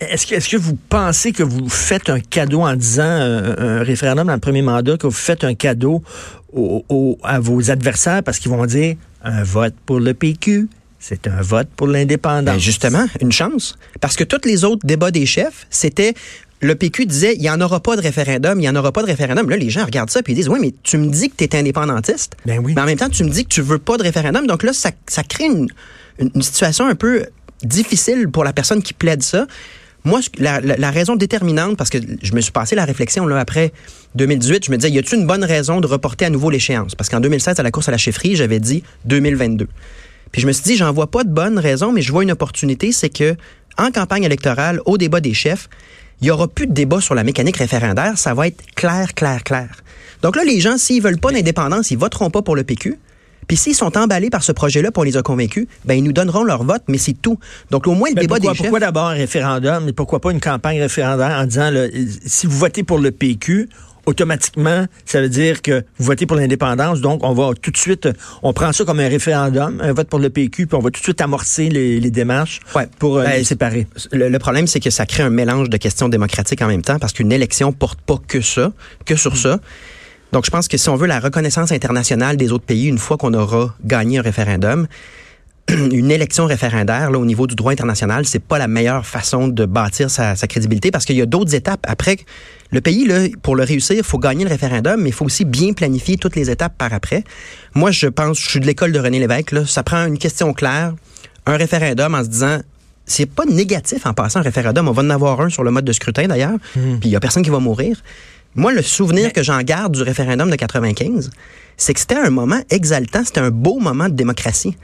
Est-ce 0.00 0.48
que, 0.48 0.56
vous 0.56 0.76
pensez 0.88 1.32
que 1.32 1.42
vous 1.42 1.68
faites 1.68 2.08
un 2.08 2.20
cadeau 2.20 2.60
en 2.62 2.74
disant 2.74 3.02
euh, 3.04 3.80
un 3.80 3.82
référendum 3.82 4.26
dans 4.26 4.32
le 4.34 4.40
premier 4.40 4.62
mandat, 4.62 4.96
que 4.96 5.06
vous 5.06 5.12
faites 5.12 5.44
un 5.44 5.54
cadeau 5.54 6.02
au- 6.54 6.84
au- 6.88 7.18
à 7.22 7.38
vos 7.40 7.70
adversaires 7.70 8.22
parce 8.22 8.38
qu'ils 8.38 8.50
vont 8.50 8.64
dire 8.64 8.96
un 9.22 9.42
vote 9.44 9.74
pour 9.84 10.00
le 10.00 10.14
PQ, 10.14 10.68
c'est 11.00 11.26
un 11.26 11.40
vote 11.40 11.68
pour 11.76 11.86
l'indépendance? 11.88 12.44
Ben 12.54 12.58
justement, 12.60 13.06
une 13.20 13.32
chance. 13.32 13.76
Parce 14.00 14.14
que 14.16 14.22
tous 14.24 14.46
les 14.46 14.64
autres 14.64 14.86
débats 14.86 15.10
des 15.10 15.26
chefs, 15.26 15.66
c'était 15.70 16.14
le 16.62 16.74
PQ 16.74 17.06
disait 17.06 17.34
il 17.36 17.40
n'y 17.40 17.48
en 17.50 17.58
aura 17.62 17.80
pas 17.80 17.96
de 17.96 18.02
référendum, 18.02 18.58
il 18.58 18.62
n'y 18.62 18.68
en 18.68 18.76
aura 18.76 18.92
pas 18.92 19.00
de 19.00 19.06
référendum. 19.06 19.48
Là, 19.48 19.56
les 19.56 19.70
gens 19.70 19.84
regardent 19.86 20.10
ça 20.10 20.20
et 20.20 20.22
ils 20.28 20.34
disent 20.34 20.48
Oui, 20.50 20.58
mais 20.60 20.74
tu 20.82 20.98
me 20.98 21.08
dis 21.08 21.30
que 21.30 21.36
tu 21.36 21.44
es 21.44 21.56
indépendantiste. 21.56 22.34
Ben 22.44 22.58
oui. 22.62 22.74
Mais 22.76 22.82
en 22.82 22.84
même 22.86 22.98
temps, 22.98 23.08
tu 23.08 23.24
me 23.24 23.30
dis 23.30 23.44
que 23.44 23.48
tu 23.48 23.62
veux 23.62 23.78
pas 23.78 23.96
de 23.96 24.02
référendum. 24.02 24.46
Donc 24.46 24.62
là, 24.62 24.72
ça, 24.74 24.90
ça 25.08 25.22
crée 25.22 25.46
une, 25.46 25.68
situation 26.42 26.86
un 26.86 26.94
peu 26.94 27.24
difficile 27.62 28.28
pour 28.28 28.44
la 28.44 28.52
personne 28.52 28.82
qui 28.82 28.92
plaide 28.92 29.22
ça. 29.22 29.46
Moi, 30.04 30.20
ce- 30.22 30.28
la, 30.38 30.60
la- 30.60 30.76
la 30.76 30.90
raison 30.90 31.16
déterminante, 31.16 31.76
parce 31.78 31.88
que 31.90 31.98
je 32.22 32.32
me 32.34 32.40
suis 32.42 32.52
passé 32.52 32.74
la 32.74 32.84
réflexion 32.84 33.26
là, 33.26 33.38
après 33.40 33.72
2018, 34.16 34.66
je 34.66 34.70
me 34.70 34.76
disais, 34.76 34.90
y 34.92 34.98
a-t-il 34.98 35.20
une 35.20 35.26
bonne 35.26 35.44
raison 35.44 35.80
de 35.80 35.86
reporter 35.86 36.26
à 36.26 36.30
nouveau 36.30 36.50
l'échéance? 36.50 36.94
Parce 36.94 37.08
qu'en 37.08 37.20
2016, 37.20 37.58
à 37.58 37.62
la 37.62 37.70
course 37.70 37.88
à 37.88 37.92
la 37.92 37.98
chefferie, 37.98 38.36
j'avais 38.36 38.60
dit 38.60 38.82
2022. 39.06 39.66
Puis 40.32 40.42
je 40.42 40.46
me 40.46 40.52
suis 40.52 40.64
dit, 40.64 40.76
j'en 40.76 40.92
vois 40.92 41.10
pas 41.10 41.24
de 41.24 41.30
bonne 41.30 41.58
raison, 41.58 41.92
mais 41.92 42.02
je 42.02 42.12
vois 42.12 42.22
une 42.22 42.30
opportunité, 42.30 42.92
c'est 42.92 43.08
que 43.10 43.36
en 43.78 43.90
campagne 43.90 44.24
électorale, 44.24 44.80
au 44.84 44.98
débat 44.98 45.20
des 45.20 45.34
chefs, 45.34 45.68
il 46.20 46.28
y 46.28 46.30
aura 46.30 46.48
plus 46.48 46.66
de 46.66 46.72
débat 46.72 47.00
sur 47.00 47.14
la 47.14 47.24
mécanique 47.24 47.56
référendaire, 47.56 48.18
ça 48.18 48.34
va 48.34 48.46
être 48.46 48.62
clair, 48.74 49.14
clair, 49.14 49.42
clair. 49.42 49.68
Donc 50.22 50.36
là, 50.36 50.44
les 50.44 50.60
gens, 50.60 50.76
s'ils 50.76 51.02
veulent 51.02 51.18
pas 51.18 51.32
d'indépendance, 51.32 51.90
ils 51.90 51.98
voteront 51.98 52.30
pas 52.30 52.42
pour 52.42 52.56
le 52.56 52.64
PQ. 52.64 52.98
Puis 53.48 53.56
s'ils 53.56 53.74
sont 53.74 53.96
emballés 53.96 54.30
par 54.30 54.44
ce 54.44 54.52
projet-là, 54.52 54.90
on 54.94 55.02
les 55.02 55.16
a 55.16 55.22
convaincus, 55.22 55.66
ben 55.84 55.94
ils 55.94 56.04
nous 56.04 56.12
donneront 56.12 56.44
leur 56.44 56.62
vote, 56.62 56.82
mais 56.86 56.98
c'est 56.98 57.14
tout. 57.20 57.38
Donc 57.70 57.88
au 57.88 57.94
moins 57.94 58.10
le 58.10 58.14
Mais 58.14 58.20
débat 58.20 58.36
pourquoi, 58.36 58.52
des 58.52 58.56
chefs. 58.56 58.66
pourquoi 58.66 58.80
d'abord 58.80 59.06
un 59.08 59.14
référendum 59.14 59.88
et 59.88 59.92
pourquoi 59.92 60.20
pas 60.20 60.30
une 60.30 60.40
campagne 60.40 60.80
référendaire 60.80 61.36
en 61.36 61.46
disant 61.46 61.70
là, 61.70 61.86
si 62.24 62.46
vous 62.46 62.56
votez 62.56 62.84
pour 62.84 62.98
le 62.98 63.10
PQ, 63.10 63.68
automatiquement, 64.10 64.86
ça 65.06 65.20
veut 65.20 65.28
dire 65.28 65.62
que 65.62 65.82
vous 65.98 66.04
votez 66.06 66.26
pour 66.26 66.36
l'indépendance, 66.36 67.00
donc 67.00 67.20
on 67.24 67.32
va 67.32 67.52
tout 67.60 67.70
de 67.70 67.76
suite, 67.76 68.08
on 68.42 68.52
prend 68.52 68.72
ça 68.72 68.84
comme 68.84 69.00
un 69.00 69.08
référendum, 69.08 69.80
un 69.80 69.92
vote 69.92 70.08
pour 70.08 70.18
le 70.18 70.30
PQ, 70.30 70.66
puis 70.66 70.76
on 70.76 70.80
va 70.80 70.90
tout 70.90 71.00
de 71.00 71.04
suite 71.04 71.20
amorcer 71.20 71.68
les, 71.68 72.00
les 72.00 72.10
démarches 72.10 72.60
Ouais. 72.74 72.88
pour 72.98 73.18
euh, 73.18 73.24
Ben, 73.24 73.38
les 73.38 73.44
séparer. 73.44 73.86
Le, 74.12 74.28
le 74.28 74.38
problème, 74.38 74.66
c'est 74.66 74.80
que 74.80 74.90
ça 74.90 75.06
crée 75.06 75.22
un 75.22 75.30
mélange 75.30 75.70
de 75.70 75.76
questions 75.76 76.08
démocratiques 76.08 76.60
en 76.62 76.66
même 76.68 76.82
temps, 76.82 76.98
parce 76.98 77.12
qu'une 77.12 77.32
élection 77.32 77.72
porte 77.72 78.00
pas 78.00 78.18
que 78.26 78.40
ça, 78.40 78.72
que 79.06 79.16
sur 79.16 79.36
ça. 79.36 79.60
Donc, 80.32 80.44
je 80.44 80.50
pense 80.50 80.68
que 80.68 80.76
si 80.76 80.88
on 80.88 80.96
veut 80.96 81.06
la 81.08 81.18
reconnaissance 81.20 81.72
internationale 81.72 82.36
des 82.36 82.52
autres 82.52 82.64
pays, 82.64 82.86
une 82.86 82.98
fois 82.98 83.16
qu'on 83.16 83.34
aura 83.34 83.74
gagné 83.84 84.18
un 84.18 84.22
référendum, 84.22 84.86
une 85.68 86.10
élection 86.10 86.46
référendaire 86.46 87.10
là, 87.10 87.18
au 87.18 87.24
niveau 87.24 87.46
du 87.46 87.54
droit 87.54 87.72
international, 87.72 88.24
c'est 88.26 88.42
pas 88.42 88.58
la 88.58 88.66
meilleure 88.68 89.06
façon 89.06 89.48
de 89.48 89.64
bâtir 89.66 90.10
sa, 90.10 90.34
sa 90.36 90.46
crédibilité 90.46 90.90
parce 90.90 91.04
qu'il 91.04 91.16
y 91.16 91.22
a 91.22 91.26
d'autres 91.26 91.54
étapes. 91.54 91.84
Après, 91.86 92.16
le 92.70 92.80
pays, 92.80 93.06
là, 93.06 93.26
pour 93.42 93.56
le 93.56 93.64
réussir, 93.64 93.96
il 93.96 94.04
faut 94.04 94.18
gagner 94.18 94.44
le 94.44 94.50
référendum, 94.50 95.00
mais 95.00 95.08
il 95.08 95.12
faut 95.12 95.24
aussi 95.24 95.44
bien 95.44 95.72
planifier 95.72 96.16
toutes 96.16 96.36
les 96.36 96.50
étapes 96.50 96.76
par 96.78 96.92
après. 96.92 97.24
Moi, 97.74 97.90
je 97.90 98.06
pense, 98.06 98.38
je 98.38 98.48
suis 98.48 98.60
de 98.60 98.66
l'école 98.66 98.92
de 98.92 98.98
René 98.98 99.18
Lévesque, 99.18 99.52
là, 99.52 99.66
ça 99.66 99.82
prend 99.82 100.06
une 100.06 100.18
question 100.18 100.52
claire, 100.52 100.94
un 101.46 101.56
référendum 101.56 102.14
en 102.14 102.22
se 102.22 102.28
disant 102.28 102.58
c'est 103.06 103.26
pas 103.26 103.44
négatif 103.44 104.06
en 104.06 104.14
passant 104.14 104.38
un 104.38 104.42
référendum. 104.42 104.86
On 104.86 104.92
va 104.92 105.02
en 105.02 105.10
avoir 105.10 105.40
un 105.40 105.48
sur 105.48 105.64
le 105.64 105.72
mode 105.72 105.84
de 105.84 105.92
scrutin 105.92 106.28
d'ailleurs, 106.28 106.58
puis 106.72 107.00
il 107.04 107.10
y 107.10 107.16
a 107.16 107.20
personne 107.20 107.42
qui 107.42 107.50
va 107.50 107.58
mourir. 107.58 108.00
Moi, 108.54 108.72
le 108.72 108.82
souvenir 108.82 109.32
que 109.32 109.42
j'en 109.42 109.60
garde 109.62 109.96
du 109.96 110.02
référendum 110.02 110.48
de 110.48 110.56
95, 110.56 111.30
c'est 111.76 111.94
que 111.94 112.00
c'était 112.00 112.16
un 112.16 112.30
moment 112.30 112.60
exaltant, 112.70 113.24
c'était 113.24 113.40
un 113.40 113.50
beau 113.50 113.80
moment 113.80 114.08
de 114.08 114.14
démocratie. 114.14 114.76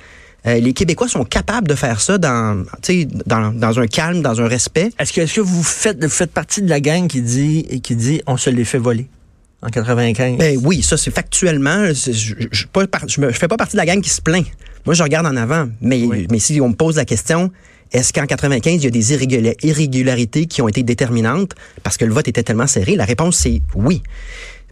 Euh, 0.46 0.60
les 0.60 0.72
Québécois 0.72 1.08
sont 1.08 1.24
capables 1.24 1.66
de 1.66 1.74
faire 1.74 2.00
ça 2.00 2.18
dans, 2.18 2.64
un 2.80 3.86
calme, 3.86 4.22
dans 4.22 4.40
un 4.40 4.46
respect. 4.46 4.90
Est-ce 4.98 5.12
que, 5.12 5.20
est-ce 5.22 5.34
que 5.34 5.40
vous 5.40 5.62
faites, 5.62 6.02
vous 6.02 6.08
faites 6.10 6.30
partie 6.32 6.62
de 6.62 6.68
la 6.68 6.80
gang 6.80 7.08
qui 7.08 7.20
dit, 7.22 7.80
qui 7.82 7.96
dit 7.96 8.22
on 8.26 8.36
se 8.36 8.50
les 8.50 8.64
fait 8.64 8.78
voler 8.78 9.06
en 9.62 9.68
95? 9.68 10.38
Ben 10.38 10.58
oui, 10.62 10.82
ça 10.82 10.96
c'est 10.96 11.10
factuellement. 11.10 11.86
c'est- 11.94 12.12
Je, 12.12 12.34
je 12.52 12.62
fais 12.62 13.48
pas 13.48 13.56
partie 13.56 13.72
de 13.72 13.76
la 13.78 13.86
gang 13.86 14.00
qui 14.00 14.10
se 14.10 14.20
plaint. 14.20 14.46
Moi, 14.84 14.94
je 14.94 15.02
regarde 15.02 15.26
en 15.26 15.36
avant. 15.36 15.68
Mais, 15.80 16.04
Oui. 16.04 16.28
mais 16.30 16.38
si 16.38 16.60
on 16.60 16.68
me 16.68 16.74
pose 16.74 16.96
la 16.96 17.04
question, 17.04 17.50
Est-ce 17.92 18.12
qu'en 18.12 18.26
95, 18.26 18.74
il 18.74 18.82
y 18.82 18.86
a 18.88 18.90
des 18.90 19.12
irrégularités 19.62 20.46
qui 20.46 20.60
ont 20.60 20.66
été 20.68 20.82
déterminantes? 20.82 21.54
Parce 21.84 21.96
que 21.96 22.04
le 22.04 22.12
vote 22.12 22.26
était 22.26 22.42
tellement 22.42 22.66
serré? 22.66 22.96
La 22.96 23.04
réponse, 23.04 23.36
c'est 23.36 23.62
oui. 23.76 24.02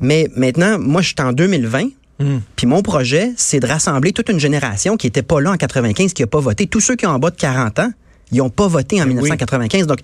Mais 0.00 0.26
maintenant, 0.37 0.81
moi, 0.81 1.00
je 1.00 1.07
suis 1.09 1.16
en 1.21 1.33
2020. 1.33 1.90
Hmm. 2.21 2.38
Puis 2.56 2.66
mon 2.66 2.83
projet, 2.83 3.33
c'est 3.37 3.61
de 3.61 3.66
rassembler 3.66 4.12
toute 4.12 4.28
une 4.28 4.38
génération 4.38 4.97
qui 4.97 5.06
n'était 5.06 5.23
pas 5.23 5.40
là 5.40 5.52
en 5.52 5.56
95, 5.56 6.12
qui 6.12 6.23
n'a 6.23 6.26
pas 6.26 6.40
voté. 6.40 6.66
Tous 6.66 6.80
ceux 6.80 6.97
qui 6.97 7.06
ont 7.06 7.11
en 7.11 7.18
bas 7.18 7.30
de 7.30 7.37
40 7.37 7.78
ans, 7.80 7.90
ils 8.30 8.38
n'ont 8.38 8.50
pas 8.50 8.68
voté 8.68 9.02
en 9.02 9.06
1995. 9.06 9.80
Ben 9.83 9.87
Donc, 9.87 9.99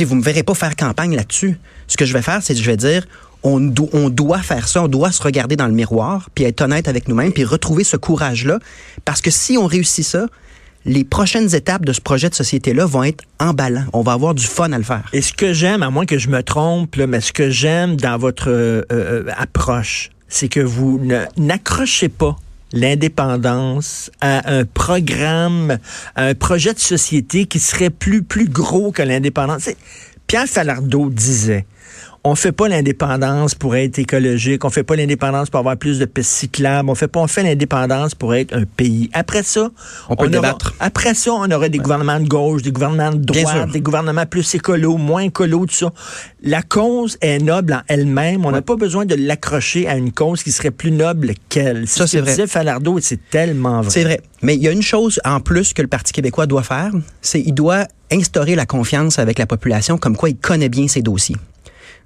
vous 0.00 0.14
ne 0.14 0.20
me 0.20 0.24
verrez 0.24 0.42
pas 0.42 0.54
faire 0.54 0.76
campagne 0.76 1.16
là-dessus. 1.16 1.58
Ce 1.86 1.96
que 1.96 2.04
je 2.04 2.12
vais 2.12 2.22
faire, 2.22 2.42
c'est 2.42 2.54
que 2.54 2.60
je 2.60 2.70
vais 2.70 2.76
dire, 2.76 3.06
on, 3.42 3.72
on, 3.92 4.08
doit 4.08 4.38
faire 4.38 4.68
ça, 4.68 4.82
on 4.82 4.88
doit 4.88 5.12
se 5.12 5.22
regarder 5.22 5.56
dans 5.56 5.66
le 5.66 5.74
miroir, 5.74 6.30
puis 6.34 6.44
être 6.44 6.62
honnête 6.62 6.88
avec 6.88 7.08
nous-mêmes, 7.08 7.32
puis 7.32 7.44
retrouver 7.44 7.84
ce 7.84 7.96
courage-là. 7.96 8.58
Parce 9.04 9.20
que 9.20 9.30
si 9.30 9.58
on 9.58 9.66
réussit 9.66 10.04
ça, 10.04 10.26
les 10.86 11.04
prochaines 11.04 11.54
étapes 11.54 11.84
de 11.84 11.92
ce 11.92 12.00
projet 12.00 12.28
de 12.28 12.34
société-là 12.34 12.84
vont 12.86 13.04
être 13.04 13.24
emballants. 13.38 13.86
On 13.92 14.02
va 14.02 14.12
avoir 14.12 14.34
du 14.34 14.44
fun 14.44 14.72
à 14.72 14.78
le 14.78 14.84
faire. 14.84 15.08
Et 15.12 15.22
ce 15.22 15.32
que 15.32 15.52
j'aime, 15.52 15.82
à 15.82 15.90
moins 15.90 16.04
que 16.04 16.18
je 16.18 16.28
me 16.28 16.42
trompe, 16.42 16.96
mais 16.96 17.20
ce 17.20 17.32
que 17.32 17.50
j'aime 17.50 17.96
dans 17.96 18.18
votre 18.18 18.50
euh, 18.50 18.82
euh, 18.92 19.24
approche, 19.36 20.10
c'est 20.28 20.48
que 20.48 20.60
vous 20.60 21.00
n'accrochez 21.36 22.08
pas 22.08 22.36
l'indépendance 22.72 24.10
à 24.20 24.52
un 24.52 24.64
programme, 24.64 25.78
à 26.16 26.24
un 26.26 26.34
projet 26.34 26.74
de 26.74 26.80
société 26.80 27.46
qui 27.46 27.60
serait 27.60 27.90
plus, 27.90 28.22
plus 28.22 28.48
gros 28.48 28.90
que 28.90 29.02
l'indépendance. 29.02 29.70
Pierre 30.26 30.46
Falardeau 30.46 31.10
disait, 31.10 31.66
on 32.26 32.34
fait 32.34 32.52
pas 32.52 32.68
l'indépendance 32.68 33.54
pour 33.54 33.76
être 33.76 33.98
écologique, 33.98 34.64
on 34.64 34.70
fait 34.70 34.82
pas 34.82 34.96
l'indépendance 34.96 35.50
pour 35.50 35.60
avoir 35.60 35.76
plus 35.76 35.98
de 35.98 36.06
pistes 36.06 36.30
cyclables, 36.30 36.88
on 36.88 36.94
fait 36.94 37.06
pas, 37.06 37.20
on 37.20 37.26
fait 37.26 37.42
l'indépendance 37.42 38.14
pour 38.14 38.34
être 38.34 38.56
un 38.56 38.64
pays. 38.64 39.10
Après 39.12 39.42
ça, 39.42 39.70
on 40.08 40.16
peut 40.16 40.30
débattre. 40.30 40.74
Après 40.80 41.12
ça, 41.12 41.32
on 41.34 41.50
aurait 41.50 41.68
des 41.68 41.78
gouvernements 41.78 42.18
de 42.18 42.26
gauche, 42.26 42.62
des 42.62 42.72
gouvernements 42.72 43.12
de 43.12 43.18
droite, 43.18 43.70
des 43.72 43.82
gouvernements 43.82 44.24
plus 44.24 44.54
écolos, 44.54 44.96
moins 44.96 45.20
écolos, 45.20 45.66
tout 45.66 45.74
ça. 45.74 45.92
La 46.42 46.62
cause 46.62 47.18
est 47.20 47.38
noble 47.40 47.74
en 47.74 47.82
elle-même. 47.88 48.46
On 48.46 48.52
n'a 48.52 48.62
pas 48.62 48.76
besoin 48.76 49.04
de 49.04 49.14
l'accrocher 49.14 49.86
à 49.86 49.96
une 49.96 50.12
cause 50.12 50.42
qui 50.42 50.50
serait 50.50 50.70
plus 50.70 50.92
noble 50.92 51.34
qu'elle. 51.50 51.86
Ça, 51.86 52.06
c'est 52.06 52.20
vrai. 52.20 52.46
Falardeau, 52.46 52.98
c'est 53.00 53.20
tellement 53.28 53.82
vrai. 53.82 53.90
C'est 53.90 54.04
vrai. 54.04 54.20
Mais 54.40 54.54
il 54.54 54.62
y 54.62 54.68
a 54.68 54.72
une 54.72 54.82
chose 54.82 55.20
en 55.24 55.40
plus 55.40 55.74
que 55.74 55.82
le 55.82 55.88
Parti 55.88 56.12
québécois 56.12 56.46
doit 56.46 56.62
faire, 56.62 56.90
c'est 57.20 57.40
il 57.40 57.52
doit 57.52 57.86
instaurer 58.10 58.54
la 58.54 58.64
confiance 58.64 59.18
avec 59.18 59.38
la 59.38 59.46
population 59.46 59.98
comme 59.98 60.16
quoi 60.16 60.30
il 60.30 60.36
connaît 60.36 60.68
bien 60.70 60.88
ses 60.88 61.02
dossiers. 61.02 61.36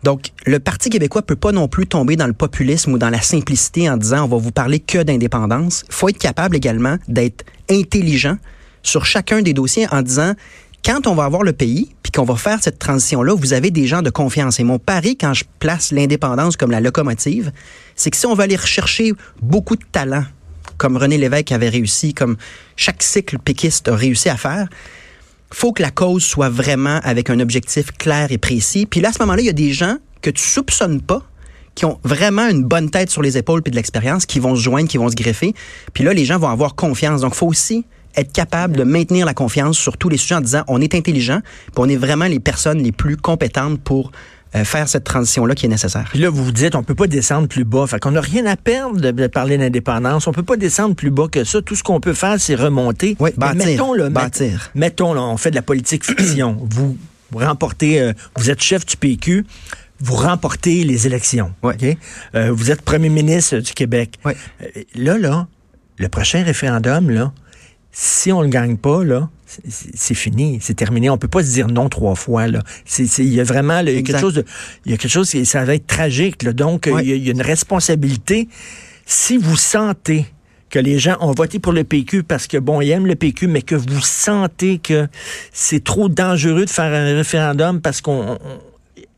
Donc, 0.04 0.30
le 0.46 0.60
Parti 0.60 0.90
québécois 0.90 1.22
peut 1.22 1.36
pas 1.36 1.52
non 1.52 1.68
plus 1.68 1.86
tomber 1.86 2.16
dans 2.16 2.26
le 2.26 2.32
populisme 2.32 2.92
ou 2.92 2.98
dans 2.98 3.10
la 3.10 3.20
simplicité 3.20 3.90
en 3.90 3.96
disant 3.96 4.24
on 4.24 4.28
va 4.28 4.36
vous 4.36 4.52
parler 4.52 4.78
que 4.78 5.02
d'indépendance. 5.02 5.84
Il 5.88 5.94
faut 5.94 6.08
être 6.08 6.18
capable 6.18 6.56
également 6.56 6.96
d'être 7.08 7.44
intelligent 7.70 8.36
sur 8.82 9.04
chacun 9.04 9.42
des 9.42 9.52
dossiers 9.52 9.86
en 9.90 10.02
disant 10.02 10.34
quand 10.84 11.06
on 11.06 11.14
va 11.14 11.24
avoir 11.24 11.42
le 11.42 11.52
pays, 11.52 11.94
puis 12.02 12.12
qu'on 12.12 12.24
va 12.24 12.36
faire 12.36 12.62
cette 12.62 12.78
transition-là, 12.78 13.34
vous 13.34 13.52
avez 13.52 13.70
des 13.70 13.86
gens 13.86 14.00
de 14.02 14.10
confiance. 14.10 14.60
Et 14.60 14.64
mon 14.64 14.78
pari, 14.78 15.16
quand 15.16 15.34
je 15.34 15.44
place 15.58 15.90
l'indépendance 15.92 16.56
comme 16.56 16.70
la 16.70 16.80
locomotive, 16.80 17.52
c'est 17.96 18.10
que 18.10 18.16
si 18.16 18.26
on 18.26 18.34
va 18.34 18.44
aller 18.44 18.56
rechercher 18.56 19.12
beaucoup 19.42 19.76
de 19.76 19.84
talents, 19.90 20.24
comme 20.76 20.96
René 20.96 21.18
Lévesque 21.18 21.52
avait 21.52 21.68
réussi, 21.68 22.14
comme 22.14 22.36
chaque 22.76 23.02
cycle 23.02 23.38
péquiste 23.38 23.88
a 23.88 23.96
réussi 23.96 24.28
à 24.28 24.36
faire, 24.36 24.68
faut 25.50 25.72
que 25.72 25.82
la 25.82 25.90
cause 25.90 26.24
soit 26.24 26.48
vraiment 26.48 27.00
avec 27.02 27.30
un 27.30 27.40
objectif 27.40 27.92
clair 27.92 28.30
et 28.30 28.38
précis. 28.38 28.86
Puis 28.86 29.00
là, 29.00 29.10
à 29.10 29.12
ce 29.12 29.18
moment-là, 29.20 29.40
il 29.40 29.46
y 29.46 29.50
a 29.50 29.54
des 29.54 29.72
gens 29.72 29.96
que 30.22 30.30
tu 30.30 30.42
soupçonnes 30.42 31.00
pas 31.00 31.22
qui 31.74 31.84
ont 31.84 32.00
vraiment 32.02 32.48
une 32.48 32.64
bonne 32.64 32.90
tête 32.90 33.08
sur 33.08 33.22
les 33.22 33.38
épaules 33.38 33.62
puis 33.62 33.70
de 33.70 33.76
l'expérience, 33.76 34.26
qui 34.26 34.40
vont 34.40 34.56
se 34.56 34.62
joindre, 34.62 34.88
qui 34.88 34.98
vont 34.98 35.08
se 35.08 35.14
greffer. 35.14 35.54
Puis 35.92 36.02
là, 36.02 36.12
les 36.12 36.24
gens 36.24 36.38
vont 36.38 36.48
avoir 36.48 36.74
confiance. 36.74 37.20
Donc, 37.20 37.34
faut 37.34 37.46
aussi 37.46 37.84
être 38.16 38.32
capable 38.32 38.76
de 38.76 38.82
maintenir 38.82 39.24
la 39.24 39.34
confiance 39.34 39.78
sur 39.78 39.96
tous 39.96 40.08
les 40.08 40.16
sujets 40.16 40.34
en 40.34 40.40
disant 40.40 40.64
on 40.66 40.80
est 40.80 40.96
intelligent, 40.96 41.40
puis 41.66 41.74
on 41.76 41.88
est 41.88 41.96
vraiment 41.96 42.24
les 42.24 42.40
personnes 42.40 42.82
les 42.82 42.90
plus 42.90 43.16
compétentes 43.16 43.80
pour 43.80 44.10
euh, 44.54 44.64
faire 44.64 44.88
cette 44.88 45.04
transition-là 45.04 45.54
qui 45.54 45.66
est 45.66 45.68
nécessaire. 45.68 46.06
Puis 46.10 46.18
là, 46.18 46.30
vous 46.30 46.44
vous 46.44 46.52
dites, 46.52 46.74
on 46.74 46.82
peut 46.82 46.94
pas 46.94 47.06
descendre 47.06 47.48
plus 47.48 47.64
bas. 47.64 47.86
Fait 47.86 47.98
qu'on 47.98 48.12
n'a 48.12 48.20
rien 48.20 48.46
à 48.46 48.56
perdre 48.56 49.00
de, 49.00 49.26
parler 49.26 49.58
d'indépendance. 49.58 50.26
On 50.26 50.32
peut 50.32 50.42
pas 50.42 50.56
descendre 50.56 50.94
plus 50.94 51.10
bas 51.10 51.28
que 51.30 51.44
ça. 51.44 51.60
Tout 51.60 51.76
ce 51.76 51.82
qu'on 51.82 52.00
peut 52.00 52.14
faire, 52.14 52.40
c'est 52.40 52.54
remonter. 52.54 53.16
Oui, 53.20 53.30
bâtir. 53.36 53.66
Mettons, 53.66 53.92
là, 53.92 54.08
bâtir. 54.08 54.70
Mettons, 54.74 55.12
là, 55.12 55.22
on 55.22 55.36
fait 55.36 55.50
de 55.50 55.56
la 55.56 55.62
politique 55.62 56.04
fiction. 56.04 56.56
vous, 56.70 56.96
remportez, 57.32 58.00
euh, 58.00 58.12
vous 58.36 58.50
êtes 58.50 58.62
chef 58.62 58.86
du 58.86 58.96
PQ 58.96 59.44
vous 60.00 60.14
remportez 60.14 60.84
les 60.84 61.08
élections. 61.08 61.52
Ouais. 61.60 61.98
Euh, 62.36 62.52
vous 62.52 62.70
êtes 62.70 62.82
premier 62.82 63.08
ministre 63.08 63.58
du 63.58 63.72
Québec. 63.72 64.14
Ouais. 64.24 64.36
là, 64.94 65.18
là, 65.18 65.48
le 65.98 66.08
prochain 66.08 66.44
référendum, 66.44 67.10
là, 67.10 67.32
si 67.90 68.30
on 68.30 68.42
le 68.42 68.48
gagne 68.48 68.76
pas, 68.76 69.02
là, 69.02 69.28
c'est 69.68 70.14
fini, 70.14 70.58
c'est 70.60 70.74
terminé. 70.74 71.08
On 71.10 71.18
peut 71.18 71.28
pas 71.28 71.42
se 71.42 71.52
dire 71.52 71.68
non 71.68 71.88
trois 71.88 72.14
fois. 72.14 72.46
Là. 72.46 72.62
Il 72.98 73.34
y 73.34 73.40
a 73.40 73.44
vraiment 73.44 73.82
quelque 73.82 74.18
chose 74.18 74.44
il 74.84 74.92
y 74.92 74.94
a 74.94 74.98
quelque 74.98 75.10
chose 75.10 75.30
qui 75.30 75.46
ça 75.46 75.64
va 75.64 75.74
être 75.74 75.86
tragique. 75.86 76.42
Là. 76.42 76.52
Donc, 76.52 76.88
il, 77.00 77.08
y 77.08 77.28
a, 77.28 77.32
une 77.32 77.42
responsabilité. 77.42 78.48
Si 79.06 79.38
vous 79.38 79.56
sentez 79.56 80.26
que 80.68 80.78
les 80.78 80.98
gens 80.98 81.16
ont 81.20 81.32
voté 81.32 81.58
pour 81.58 81.72
le 81.72 81.82
PQ 81.82 82.24
parce 82.24 82.46
que, 82.46 82.58
bon, 82.58 82.82
ils 82.82 82.90
aiment 82.90 83.06
le 83.06 83.14
PQ, 83.14 83.46
mais 83.46 83.62
que 83.62 83.74
vous 83.74 84.02
sentez 84.02 84.78
que 84.78 85.08
c'est 85.50 85.82
trop 85.82 86.10
dangereux 86.10 86.66
de 86.66 86.70
faire 86.70 86.92
un 86.92 87.14
référendum 87.14 87.80
parce 87.80 88.02
qu'on 88.02 88.38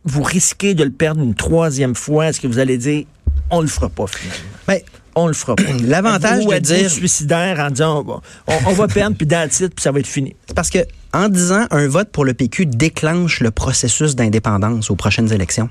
vous 0.05 0.23
risquez 0.23 0.75
de 0.75 0.85
le 0.85 0.91
perdre 0.91 1.23
une 1.23 1.35
troisième 1.35 1.95
fois, 1.95 2.29
est-ce 2.29 2.41
que 2.41 2.47
vous 2.47 2.59
allez 2.59 2.79
dire 2.79 3.05
on 3.51 3.61
le 3.61 3.67
fera 3.67 3.89
pas 3.89 4.07
finalement? 4.07 4.41
Ben, 4.67 4.79
on 5.15 5.27
le 5.27 5.33
fera 5.33 5.57
pas. 5.57 5.63
L'avantage 5.83 6.47
de 6.47 6.59
dire 6.59 6.91
suicidaire 6.91 7.59
en 7.61 7.71
disant 7.71 8.23
on, 8.47 8.73
va 8.73 8.89
perdre 8.89 9.17
puis 9.17 9.27
dans 9.27 9.49
puis 9.49 9.71
ça 9.79 9.93
va 9.93 10.01
être 10.01 10.07
fini? 10.07 10.35
Parce 10.55 10.71
que 10.71 10.79
en 11.13 11.29
disant 11.29 11.67
un 11.71 11.89
vote 11.89 12.11
pour 12.11 12.25
le 12.25 12.35
PQ 12.35 12.67
déclenche 12.67 13.41
le 13.41 13.51
processus 13.51 14.15
d'indépendance 14.15 14.91
aux 14.91 14.97
prochaines 14.97 15.33
élections. 15.33 15.69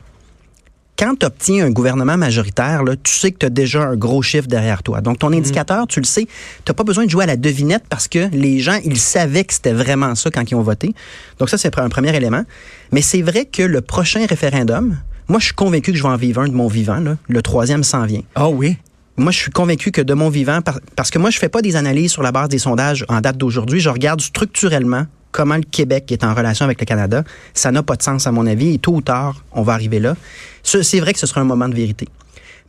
Quand 0.98 1.18
tu 1.18 1.26
obtiens 1.26 1.66
un 1.66 1.70
gouvernement 1.70 2.18
majoritaire, 2.18 2.84
là, 2.84 2.94
tu 3.02 3.14
sais 3.14 3.32
que 3.32 3.38
tu 3.38 3.46
as 3.46 3.50
déjà 3.50 3.84
un 3.84 3.96
gros 3.96 4.22
chiffre 4.22 4.50
derrière 4.50 4.84
toi. 4.84 5.00
Donc, 5.00 5.20
ton 5.20 5.30
mm-hmm. 5.30 5.38
indicateur, 5.38 5.88
tu 5.88 6.02
le 6.02 6.06
sais, 6.06 6.28
tu 6.66 6.74
pas 6.74 6.84
besoin 6.84 7.06
de 7.06 7.10
jouer 7.10 7.24
à 7.24 7.28
la 7.28 7.38
devinette 7.38 7.86
parce 7.88 8.10
que 8.10 8.28
les 8.34 8.60
gens, 8.60 8.78
ils 8.84 9.00
savaient 9.00 9.46
que 9.46 9.54
c'était 9.54 9.72
vraiment 9.72 10.14
ça 10.16 10.30
quand 10.30 10.52
ils 10.52 10.56
ont 10.56 10.62
voté. 10.62 10.94
Donc, 11.38 11.50
ça, 11.50 11.58
c'est 11.58 11.80
un 11.80 11.88
premier 11.88 12.14
élément. 12.14 12.44
Mais 12.92 13.02
c'est 13.02 13.22
vrai 13.22 13.46
que 13.46 13.64
le 13.64 13.80
prochain 13.80 14.26
référendum, 14.28 14.98
moi, 15.30 15.40
je 15.40 15.46
suis 15.46 15.54
convaincu 15.54 15.94
que 15.94 15.98
je 15.98 16.04
vais 16.04 16.10
en 16.10 16.18
vivre 16.18 16.42
un 16.42 16.50
de 16.50 16.54
mon 16.54 16.68
vivant. 16.68 17.00
Là. 17.00 17.16
Le 17.30 17.42
troisième 17.42 17.86
s'en 17.86 18.06
vient. 18.06 18.24
Ah 18.36 18.50
oui? 18.50 18.76
Moi, 19.20 19.32
je 19.32 19.40
suis 19.40 19.52
convaincu 19.52 19.92
que 19.92 20.02
de 20.02 20.14
mon 20.14 20.30
vivant, 20.30 20.60
parce 20.96 21.12
que 21.12 21.20
moi, 21.20 21.30
je 21.30 21.38
fais 21.38 21.50
pas 21.50 21.62
des 21.62 21.76
analyses 21.76 22.12
sur 22.12 22.24
la 22.24 22.32
base 22.32 22.50
des 22.50 22.60
sondages 22.60 23.06
en 23.10 23.22
date 23.22 23.38
d'aujourd'hui, 23.38 23.80
je 23.80 23.90
regarde 23.90 24.22
structurellement 24.22 25.06
comment 25.32 25.56
le 25.56 25.64
Québec 25.64 26.12
est 26.12 26.24
en 26.24 26.34
relation 26.34 26.66
avec 26.66 26.80
le 26.80 26.86
Canada. 26.86 27.24
Ça 27.54 27.72
n'a 27.72 27.84
pas 27.84 27.96
de 27.96 28.02
sens, 28.02 28.26
à 28.28 28.32
mon 28.32 28.48
avis, 28.48 28.74
et 28.74 28.80
tôt 28.80 28.94
ou 28.94 29.02
tard, 29.02 29.44
on 29.52 29.62
va 29.62 29.74
arriver 29.74 30.00
là. 30.00 30.16
C'est 30.64 31.00
vrai 31.00 31.14
que 31.14 31.20
ce 31.20 31.28
sera 31.28 31.42
un 31.42 31.46
moment 31.46 31.70
de 31.70 31.76
vérité. 31.76 32.08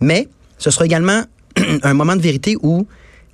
Mais 0.00 0.28
ce 0.58 0.70
sera 0.70 0.84
également 0.84 1.22
un 1.82 1.94
moment 1.94 2.16
de 2.16 2.22
vérité 2.22 2.56
où 2.62 2.86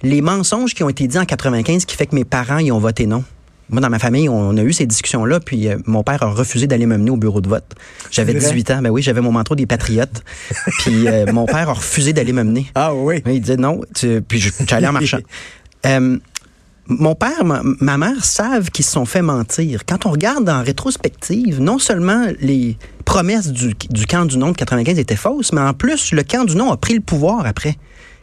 les 0.03 0.21
mensonges 0.21 0.75
qui 0.75 0.85
ont 0.85 0.89
été 0.89 1.07
dits 1.09 1.19
en 1.19 1.25
95 1.25 1.85
qui 1.85 1.97
fait 1.97 2.07
que 2.07 2.15
mes 2.15 2.25
parents 2.25 2.59
y 2.59 2.71
ont 2.71 2.79
voté 2.79 3.07
non. 3.07 3.25
Moi, 3.69 3.81
dans 3.81 3.91
ma 3.91 3.99
famille, 3.99 4.29
on 4.29 4.57
a 4.57 4.63
eu 4.63 4.73
ces 4.73 4.87
discussions-là, 4.87 5.41
puis 5.41 5.69
euh, 5.69 5.77
mon 5.87 6.05
père 6.05 6.23
a 6.23 6.27
refusé 6.27 6.67
d'aller 6.67 6.87
me 6.87 6.97
mener 6.97 7.11
au 7.11 7.17
bureau 7.17 7.41
de 7.41 7.49
vote. 7.49 7.75
J'avais 8.11 8.33
18 8.33 8.71
ans, 8.71 8.83
ben 8.83 8.91
oui, 8.91 9.03
j'avais 9.03 9.21
mon 9.21 9.33
manteau 9.33 9.57
des 9.57 9.67
Patriotes, 9.67 10.23
puis 10.79 11.09
euh, 11.09 11.33
mon 11.33 11.47
père 11.47 11.69
a 11.69 11.73
refusé 11.73 12.13
d'aller 12.13 12.33
me 12.33 12.45
mener. 12.45 12.67
Ah 12.77 12.95
oui? 12.95 13.23
Il 13.27 13.41
disait 13.41 13.57
non, 13.57 13.81
puis 14.29 14.53
j'allais 14.67 14.87
en 14.87 14.93
marchant. 14.93 15.19
Euh, 15.85 16.19
mon 16.89 17.15
père, 17.15 17.45
ma, 17.45 17.97
mère 17.99 18.25
savent 18.25 18.71
qu'ils 18.71 18.85
se 18.85 18.91
sont 18.91 19.05
fait 19.05 19.23
mentir. 19.23 19.85
Quand 19.87 20.07
on 20.07 20.11
regarde 20.11 20.49
en 20.49 20.65
rétrospective, 20.65 21.61
non 21.61 21.79
seulement 21.79 22.27
les 22.41 22.77
promesses 23.05 23.53
du, 23.53 23.75
du 23.91 24.07
camp 24.07 24.25
du 24.25 24.37
nom 24.37 24.51
de 24.51 24.57
95 24.57 24.99
étaient 24.99 25.15
fausses, 25.15 25.53
mais 25.53 25.61
en 25.61 25.75
plus, 25.75 26.13
le 26.13 26.25
camp 26.25 26.45
du 26.45 26.57
nom 26.57 26.73
a 26.73 26.77
pris 26.77 26.95
le 26.95 27.03
pouvoir 27.03 27.47
après. 27.47 27.77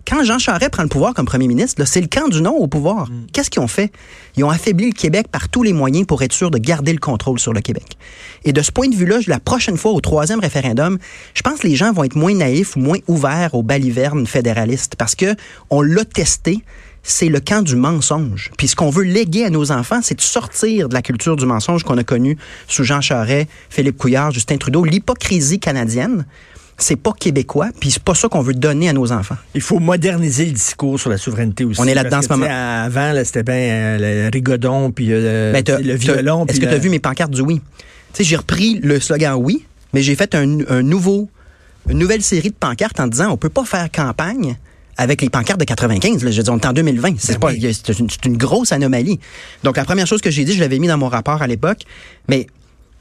Quand 0.06 0.24
Jean 0.24 0.38
Charest 0.38 0.72
prend 0.72 0.84
le 0.84 0.89
pouvoir 0.89 1.13
comme 1.13 1.26
premier 1.26 1.48
ministre, 1.48 1.84
c'est 1.86 2.02
le 2.02 2.08
camp 2.08 2.28
du 2.28 2.42
non 2.42 2.56
au 2.56 2.68
pouvoir. 2.68 3.10
Mm. 3.10 3.28
Qu'est-ce 3.32 3.50
qu'ils 3.50 3.62
ont 3.62 3.68
fait? 3.68 3.92
Ils 4.36 4.44
ont 4.44 4.50
affaibli 4.50 4.88
le 4.88 4.94
Québec 4.94 5.28
par 5.32 5.48
tous 5.48 5.63
les 5.63 5.74
moyens 5.74 6.06
pour 6.06 6.22
être 6.24 6.34
sûr 6.34 6.52
de 6.52 6.58
garder 6.58 6.92
le 6.92 7.00
contrôle 7.00 7.39
sur 7.39 7.54
le 7.54 7.62
Québec. 7.62 7.98
Et 8.44 8.52
de 8.52 8.62
ce 8.62 8.72
point 8.72 8.89
de 8.89 8.96
vue-là, 8.96 9.20
la 9.28 9.39
prochaine 9.39 9.78
fois, 9.78 9.92
au 9.92 10.02
troisième 10.02 10.39
référendum, 10.39 10.98
je 11.34 11.42
pense 11.42 11.60
que 11.60 11.68
les 11.68 11.76
gens 11.76 11.94
vont 11.94 12.04
être 12.04 12.16
moins 12.16 12.36
naïfs 12.36 12.76
ou 12.76 12.80
moins 12.80 12.98
ouverts 13.08 13.56
aux 13.56 13.63
balivernes 13.63 14.28
fédéralistes 14.28 14.96
parce 14.98 15.16
que 15.16 15.36
on 15.70 15.82
l'a 15.82 16.04
testé 16.04 16.63
c'est 17.04 17.28
le 17.28 17.42
camp 17.42 17.62
du 17.62 17.76
mensonge. 17.76 18.50
Puis 18.58 18.70
ce 18.70 18.76
qu'on 18.78 18.89
veut 18.89 19.04
léguer 19.04 19.44
à 19.44 19.50
nos 19.50 19.72
enfants, 19.72 20.00
c'est 20.02 20.16
de 20.16 20.22
sortir 20.22 20.88
de 20.88 20.94
la 20.94 21.02
culture 21.02 21.36
du 21.36 21.46
mensonge 21.46 21.84
qu'on 21.84 21.98
a 21.98 22.04
connue 22.04 22.38
sous 22.68 22.86
Jean 22.86 23.02
Charest, 23.02 23.50
Philippe 23.70 23.98
Couillard, 23.98 24.32
Justin 24.32 24.58
Trudeau, 24.58 24.86
l'hypocrisie 24.86 25.60
canadienne 25.60 26.26
c'est 26.78 26.96
pas 26.96 27.14
québécois, 27.14 27.70
puis 27.80 27.92
c'est 27.92 28.04
pas 28.04 28.16
ça 28.16 28.28
qu'on 28.28 28.42
veut 28.42 28.54
donner 28.54 28.90
à 28.90 28.94
nos 28.94 29.12
enfants. 29.12 29.38
Il 29.54 29.62
faut 29.62 29.80
moderniser 29.80 30.46
le 30.46 30.52
discours 30.52 31.00
sur 31.00 31.10
la 31.10 31.18
souveraineté 31.18 31.66
aussi. 31.66 31.80
On 31.80 31.86
est 31.86 31.94
là-dedans 31.94 32.18
en 32.18 32.22
ce 32.22 32.30
moment. 32.30 32.48
Avant, 32.50 33.14
c'était 33.24 33.44
bien 33.44 33.56
euh, 33.56 34.26
le 34.26 34.30
rigodon, 34.32 34.92
puis 34.92 35.08
euh, 35.12 35.52
ben, 35.54 35.64
le 35.84 35.94
violon. 35.96 36.46
Est-ce 36.48 36.60
que 36.60 36.66
tu 36.66 36.72
as 36.74 36.78
vu 36.78 36.90
mes 36.90 37.00
pancartes 37.00 37.32
du 37.32 37.42
oui? 37.42 37.62
Tu 38.14 38.18
sais, 38.18 38.24
j'ai 38.24 38.36
repris 38.36 38.80
le 38.82 39.00
slogan 39.00 39.36
oui, 39.38 39.66
mais 39.94 40.02
j'ai 40.02 40.16
fait 40.16 40.36
un, 40.36 40.46
nouveau, 40.82 41.30
une 41.90 41.98
nouvelle 41.98 42.22
série 42.22 42.50
de 42.50 42.56
pancartes 42.56 43.00
en 43.00 43.08
disant 43.08 43.32
on 43.32 43.38
peut 43.38 43.50
pas 43.50 43.66
faire 43.66 43.90
campagne 43.92 44.56
avec 44.98 45.22
les 45.22 45.30
pancartes 45.30 45.60
de 45.60 45.66
95. 45.66 46.24
Là, 46.24 46.32
je 46.32 46.42
dire, 46.42 46.54
on 46.54 46.60
est 46.60 46.66
en 46.66 46.74
2020. 46.74 47.16
C'est 47.18 47.40
Ben 47.40 47.48
oui. 47.48 47.74
une, 48.00 48.10
c'est 48.10 48.26
une 48.26 48.38
grosse 48.38 48.72
anomalie. 48.72 49.20
Donc, 49.64 49.78
la 49.78 49.86
première 49.86 50.06
chose 50.06 50.22
que 50.22 50.30
j'ai 50.30 50.46
dit, 50.46 50.54
je 50.54 50.60
l'avais 50.60 50.78
mis 50.78 50.88
dans 50.88 51.00
mon 51.00 51.08
rapport 51.08 51.42
à 51.42 51.48
l'époque, 51.48 51.80
mais 52.28 52.46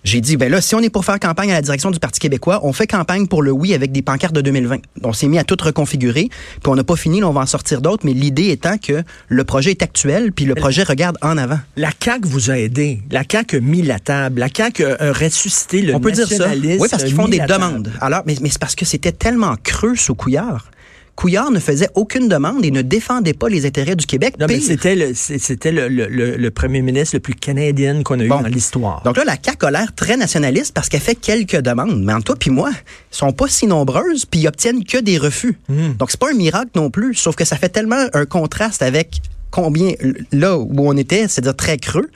j'ai 0.05 0.21
dit, 0.21 0.37
ben 0.37 0.51
là, 0.51 0.61
si 0.61 0.75
on 0.75 0.81
est 0.81 0.91
pour 0.91 1.05
faire 1.05 1.21
campagne 1.21 1.51
à 1.53 1.55
la 1.55 1.63
direction 1.63 1.91
du 1.91 2.01
Parti 2.01 2.19
québécois, 2.19 2.61
on 2.65 2.73
fait 2.73 2.87
campagne 2.87 3.27
pour 3.27 3.43
le 3.43 3.53
oui 3.53 3.73
avec 3.73 3.93
des 3.93 4.03
pancartes 4.03 4.35
de 4.35 4.41
2020. 4.41 4.79
On 5.05 5.13
s'est 5.13 5.29
mis 5.29 5.39
à 5.39 5.45
tout 5.45 5.57
reconfigurer, 5.63 6.29
puis 6.29 6.67
on 6.67 6.75
n'a 6.75 6.85
pas 6.85 6.97
fini, 6.97 7.21
là, 7.21 7.29
on 7.29 7.33
va 7.33 7.43
en 7.43 7.47
sortir 7.47 7.81
d'autres, 7.81 8.05
mais 8.05 8.13
l'idée 8.13 8.51
étant 8.51 8.79
que 8.79 9.03
le 9.29 9.45
projet 9.45 9.71
est 9.71 9.83
actuel, 9.83 10.33
puis 10.33 10.45
le 10.45 10.55
projet 10.55 10.83
regarde 10.83 11.19
en 11.23 11.39
avant. 11.39 11.59
La 11.77 11.91
CAQ 11.99 12.27
vous 12.27 12.51
a 12.51 12.59
aidé. 12.59 13.01
La 13.11 13.23
CAQ 13.31 13.59
a 13.59 13.61
mis 13.61 13.83
la 13.83 13.99
table. 13.99 14.41
La 14.41 14.49
CAQ 14.55 14.85
a, 14.85 15.13
ressuscité 15.13 15.83
le 15.83 15.95
On 15.95 16.01
peut 16.01 16.13
dire 16.13 16.27
ça. 16.27 16.49
Oui, 16.53 16.89
parce 16.91 17.05
qu'ils 17.05 17.15
font 17.15 17.29
des 17.29 17.39
demandes. 17.41 17.93
Alors, 18.01 18.23
mais, 18.27 18.37
mais 18.41 18.49
c'est 18.49 18.61
parce 18.61 18.75
que 18.75 18.85
c'était 18.85 19.13
tellement 19.13 19.55
creux 19.63 19.97
sous 19.97 20.15
Couillard. 20.15 20.72
Couillard 21.15 21.51
ne 21.51 21.59
faisait 21.61 21.89
aucune 21.95 22.27
demande 22.29 22.65
et 22.65 22.71
ne 22.71 22.81
défendait 22.83 23.35
pas 23.35 23.49
les 23.49 23.67
intérêts 23.67 23.97
du 23.97 24.07
Québec. 24.07 24.35
Non, 24.41 24.47
mais 24.49 24.55
Pire. 24.57 24.65
c'était 24.67 24.95
le, 24.95 25.13
c'est- 25.15 25.39
c'était 25.39 25.71
le, 25.71 25.87
le- 25.89 26.07
le- 26.09 26.37
le 26.37 26.51
premier 26.51 26.81
ministre 26.81 27.17
le 27.17 27.21
plus 27.21 27.35
canadien 27.35 28.03
qu'on 28.03 28.19
a 28.19 28.25
eu 28.25 28.29
dans 28.29 28.41
l'histoire. 28.43 29.03
Donc 29.05 29.17
là, 29.19 29.25
la 29.25 29.37
CAQ 29.43 29.67
a 29.67 29.71
l'air 29.71 29.95
très 29.95 30.17
nationaliste 30.17 30.73
parce 30.75 30.89
qu'elle 30.89 31.01
fait 31.03 31.15
quelques 31.15 31.57
demandes. 31.61 32.03
Mais 32.03 32.15
entre 32.15 32.25
toi 32.25 32.37
puis 32.39 32.51
moi, 32.51 32.71
elles 32.73 32.77
sont 33.11 33.33
pas 33.33 33.47
si 33.49 33.67
nombreuses 33.67 34.25
puis 34.25 34.41
ils 34.41 34.49
obtiennent 34.49 34.85
que 34.85 34.99
des 34.99 35.19
refus. 35.19 35.59
Hmm. 35.69 35.93
Donc 35.99 36.11
c'est 36.11 36.19
pas 36.21 36.31
un 36.31 36.35
miracle 36.37 36.71
non 36.77 36.91
plus. 36.91 37.15
Sauf 37.15 37.37
que 37.37 37.45
ça 37.45 37.57
fait 37.57 37.69
tellement 37.69 38.07
un 38.15 38.25
contraste 38.25 38.81
avec 38.83 39.21
combien 39.53 39.93
là 40.33 40.59
où 40.59 40.73
on 40.79 40.97
était, 40.97 41.29
c'est-à-dire 41.29 41.55
très 41.55 41.77
creux, 41.79 42.09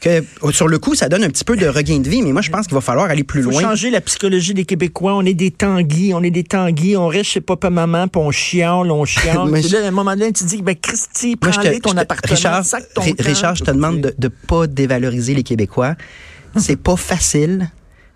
que 0.00 0.22
sur 0.52 0.68
le 0.68 0.78
coup, 0.78 0.94
ça 0.94 1.08
donne 1.10 1.24
un 1.24 1.28
petit 1.28 1.44
peu 1.44 1.56
de 1.56 1.66
regain 1.66 1.98
de 1.98 2.08
vie. 2.08 2.22
Mais 2.22 2.32
moi, 2.32 2.40
je 2.40 2.50
pense 2.50 2.66
qu'il 2.66 2.74
va 2.74 2.80
falloir 2.80 3.10
aller 3.10 3.24
plus 3.24 3.42
faut 3.42 3.50
loin. 3.50 3.60
changer 3.60 3.90
la 3.90 4.00
psychologie 4.00 4.54
des 4.54 4.64
Québécois. 4.64 5.14
On 5.14 5.24
est 5.26 5.34
des 5.34 5.50
tanguis, 5.50 6.12
on 6.14 6.22
est 6.22 6.30
des 6.30 6.44
tanguis, 6.44 6.96
on 6.96 7.08
reste 7.08 7.30
chez 7.30 7.40
papa-maman, 7.40 8.08
puis 8.08 8.20
on 8.22 8.30
chiale, 8.30 8.90
on 8.90 9.04
chiale. 9.04 9.38
Mais 9.50 9.60
Puis 9.60 9.70
là, 9.70 9.84
à 9.84 9.88
un 9.88 9.90
moment 9.90 10.12
donné, 10.16 10.32
tu 10.32 10.44
dis, 10.44 10.62
ben 10.62 10.74
Christy, 10.80 11.36
Moi, 11.42 11.50
je 11.52 11.56
te- 11.58 11.62
prends-les 11.62 11.80
ton 11.80 11.90
je 11.90 11.94
te- 11.96 12.00
appartement, 12.00 12.34
Richard, 12.34 12.64
sac 12.64 12.84
ton. 12.94 13.02
Richard, 13.18 13.56
je 13.56 13.64
te 13.64 13.70
demande 13.70 14.00
de 14.00 14.14
ne 14.22 14.28
pas 14.28 14.66
dévaloriser 14.66 15.34
les 15.34 15.42
Québécois. 15.42 15.94
C'est 16.56 16.76
pas 16.80 16.96
facile 16.96 17.70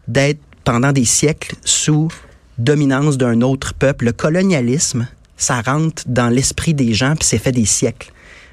d'être 0.07 0.41
pendant 0.65 0.93
des 0.93 1.05
siècles 1.05 1.57
sous 1.65 2.09
dominance 2.59 3.17
d'un 3.19 3.41
autre 3.41 3.75
peuple. 3.75 4.05
Le 4.07 4.13
colonialisme, 4.13 5.09
ça 5.37 5.61
rentre 5.63 6.03
dans 6.07 6.29
l'esprit 6.29 6.75
des 6.75 6.93
gens, 6.93 7.15
puis 7.15 7.25
c'est 7.27 7.39
fait 7.39 7.53
des 7.53 7.65
siècles. 7.65 8.13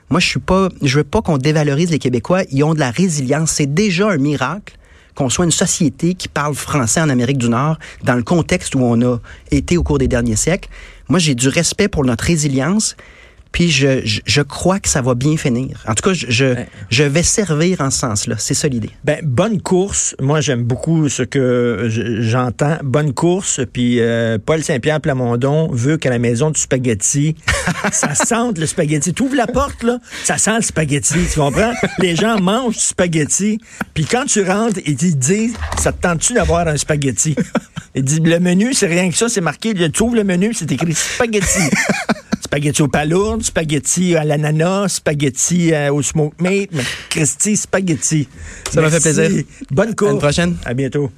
Moi, 0.10 0.20
je 0.20 0.28
suis 0.28 0.40
pas, 0.40 0.70
veux 0.82 1.04
pas 1.04 1.22
qu'on 1.22 1.38
dévalorise 1.38 1.90
les 1.90 2.00
Québécois. 2.00 2.44
Ils 2.52 2.64
ont 2.64 2.74
de 2.74 2.80
la 2.80 2.92
résilience. 2.92 3.52
C'est 3.52 3.74
déjà 3.74 4.10
un 4.10 4.18
miracle 4.18 4.78
qu'on 5.16 5.30
soit 5.30 5.46
une 5.46 5.52
société 5.52 6.14
qui 6.14 6.28
parle 6.28 6.54
français 6.54 7.02
en 7.02 7.10
Amérique 7.10 7.38
du 7.38 7.50
Nord 7.50 7.78
dans 8.04 8.16
le 8.16 8.24
contexte 8.24 8.76
où 8.76 8.80
on 8.80 9.02
a 9.02 9.20
été 9.50 9.78
au 9.78 9.84
cours 9.84 9.98
des 9.98 10.08
derniers 10.08 10.36
siècles. 10.36 10.70
Moi, 11.08 11.20
j'ai 11.20 11.36
du 11.36 11.48
respect 11.48 11.88
pour 11.88 12.04
notre 12.04 12.26
résilience. 12.26 12.96
Puis 13.56 13.72
je, 13.72 14.02
je, 14.04 14.20
je 14.26 14.42
crois 14.42 14.82
que 14.82 14.90
ça 14.90 15.02
va 15.02 15.16
bien 15.16 15.38
finir. 15.38 15.82
En 15.88 15.94
tout 15.96 16.04
cas, 16.10 16.14
je, 16.14 16.26
je, 16.28 16.46
je 16.90 17.04
vais 17.04 17.24
servir 17.24 17.80
en 17.80 17.90
ce 17.90 18.00
sens-là. 18.00 18.36
C'est 18.38 18.54
ça 18.54 18.68
l'idée. 18.68 18.90
Ben, 19.06 19.20
bonne 19.24 19.62
course. 19.62 20.14
Moi, 20.20 20.42
j'aime 20.42 20.64
beaucoup 20.64 21.08
ce 21.08 21.24
que 21.24 21.86
je- 21.88 22.20
j'entends. 22.22 22.78
Bonne 22.84 23.14
course. 23.14 23.62
Puis 23.72 24.02
euh, 24.02 24.38
Paul 24.46 24.62
Saint-Pierre 24.62 25.00
Plamondon 25.00 25.70
veut 25.72 25.96
qu'à 25.96 26.10
la 26.10 26.20
maison 26.20 26.52
du 26.52 26.60
spaghetti, 26.60 27.38
ça 27.94 28.14
sente 28.14 28.58
le 28.58 28.66
spaghetti. 28.66 29.14
Tu 29.14 29.24
ouvres 29.24 29.38
la 29.38 29.48
porte, 29.48 29.84
là, 29.84 30.00
ça 30.26 30.38
sent 30.38 30.58
le 30.58 30.62
spaghetti. 30.62 31.16
Tu 31.32 31.40
comprends? 31.40 31.72
Les 32.00 32.18
gens 32.18 32.38
mangent 32.42 32.76
du 32.76 32.82
spaghetti. 32.84 33.58
Puis 33.94 34.04
quand 34.04 34.26
tu 34.26 34.44
rentres, 34.44 34.82
ils 34.86 34.98
te 34.98 35.06
disent, 35.06 35.54
ça 35.82 35.94
te 35.94 36.02
tente-tu 36.02 36.34
d'avoir 36.34 36.68
un 36.68 36.76
spaghetti? 36.76 37.38
Il 37.96 38.04
dit, 38.04 38.20
le 38.20 38.42
menu, 38.42 38.74
c'est 38.74 38.88
rien 38.88 39.10
que 39.10 39.16
ça. 39.16 39.30
C'est 39.30 39.40
marqué, 39.40 39.74
tu 39.74 40.04
ouvres 40.04 40.18
le 40.18 40.26
menu, 40.26 40.54
c'est 40.54 40.70
écrit 40.74 40.94
spaghetti. 40.94 41.70
Spaghetti 42.56 42.82
au 42.84 42.88
palourde, 42.88 43.44
spaghetti 43.44 44.16
à 44.16 44.24
l'ananas, 44.24 44.88
spaghetti 44.88 45.74
euh, 45.74 45.92
au 45.92 46.02
smoke 46.02 46.36
meat, 46.42 46.70
mais 46.72 46.84
Christy, 47.10 47.58
spaghetti. 47.58 48.30
Ça 48.72 48.80
m'a 48.80 48.90
fait 48.90 49.02
plaisir. 49.02 49.44
Bonne 49.72 49.90
À 49.90 49.94
course. 49.94 50.14
une 50.14 50.20
prochaine. 50.20 50.56
À 50.64 50.74
bientôt. 50.74 51.12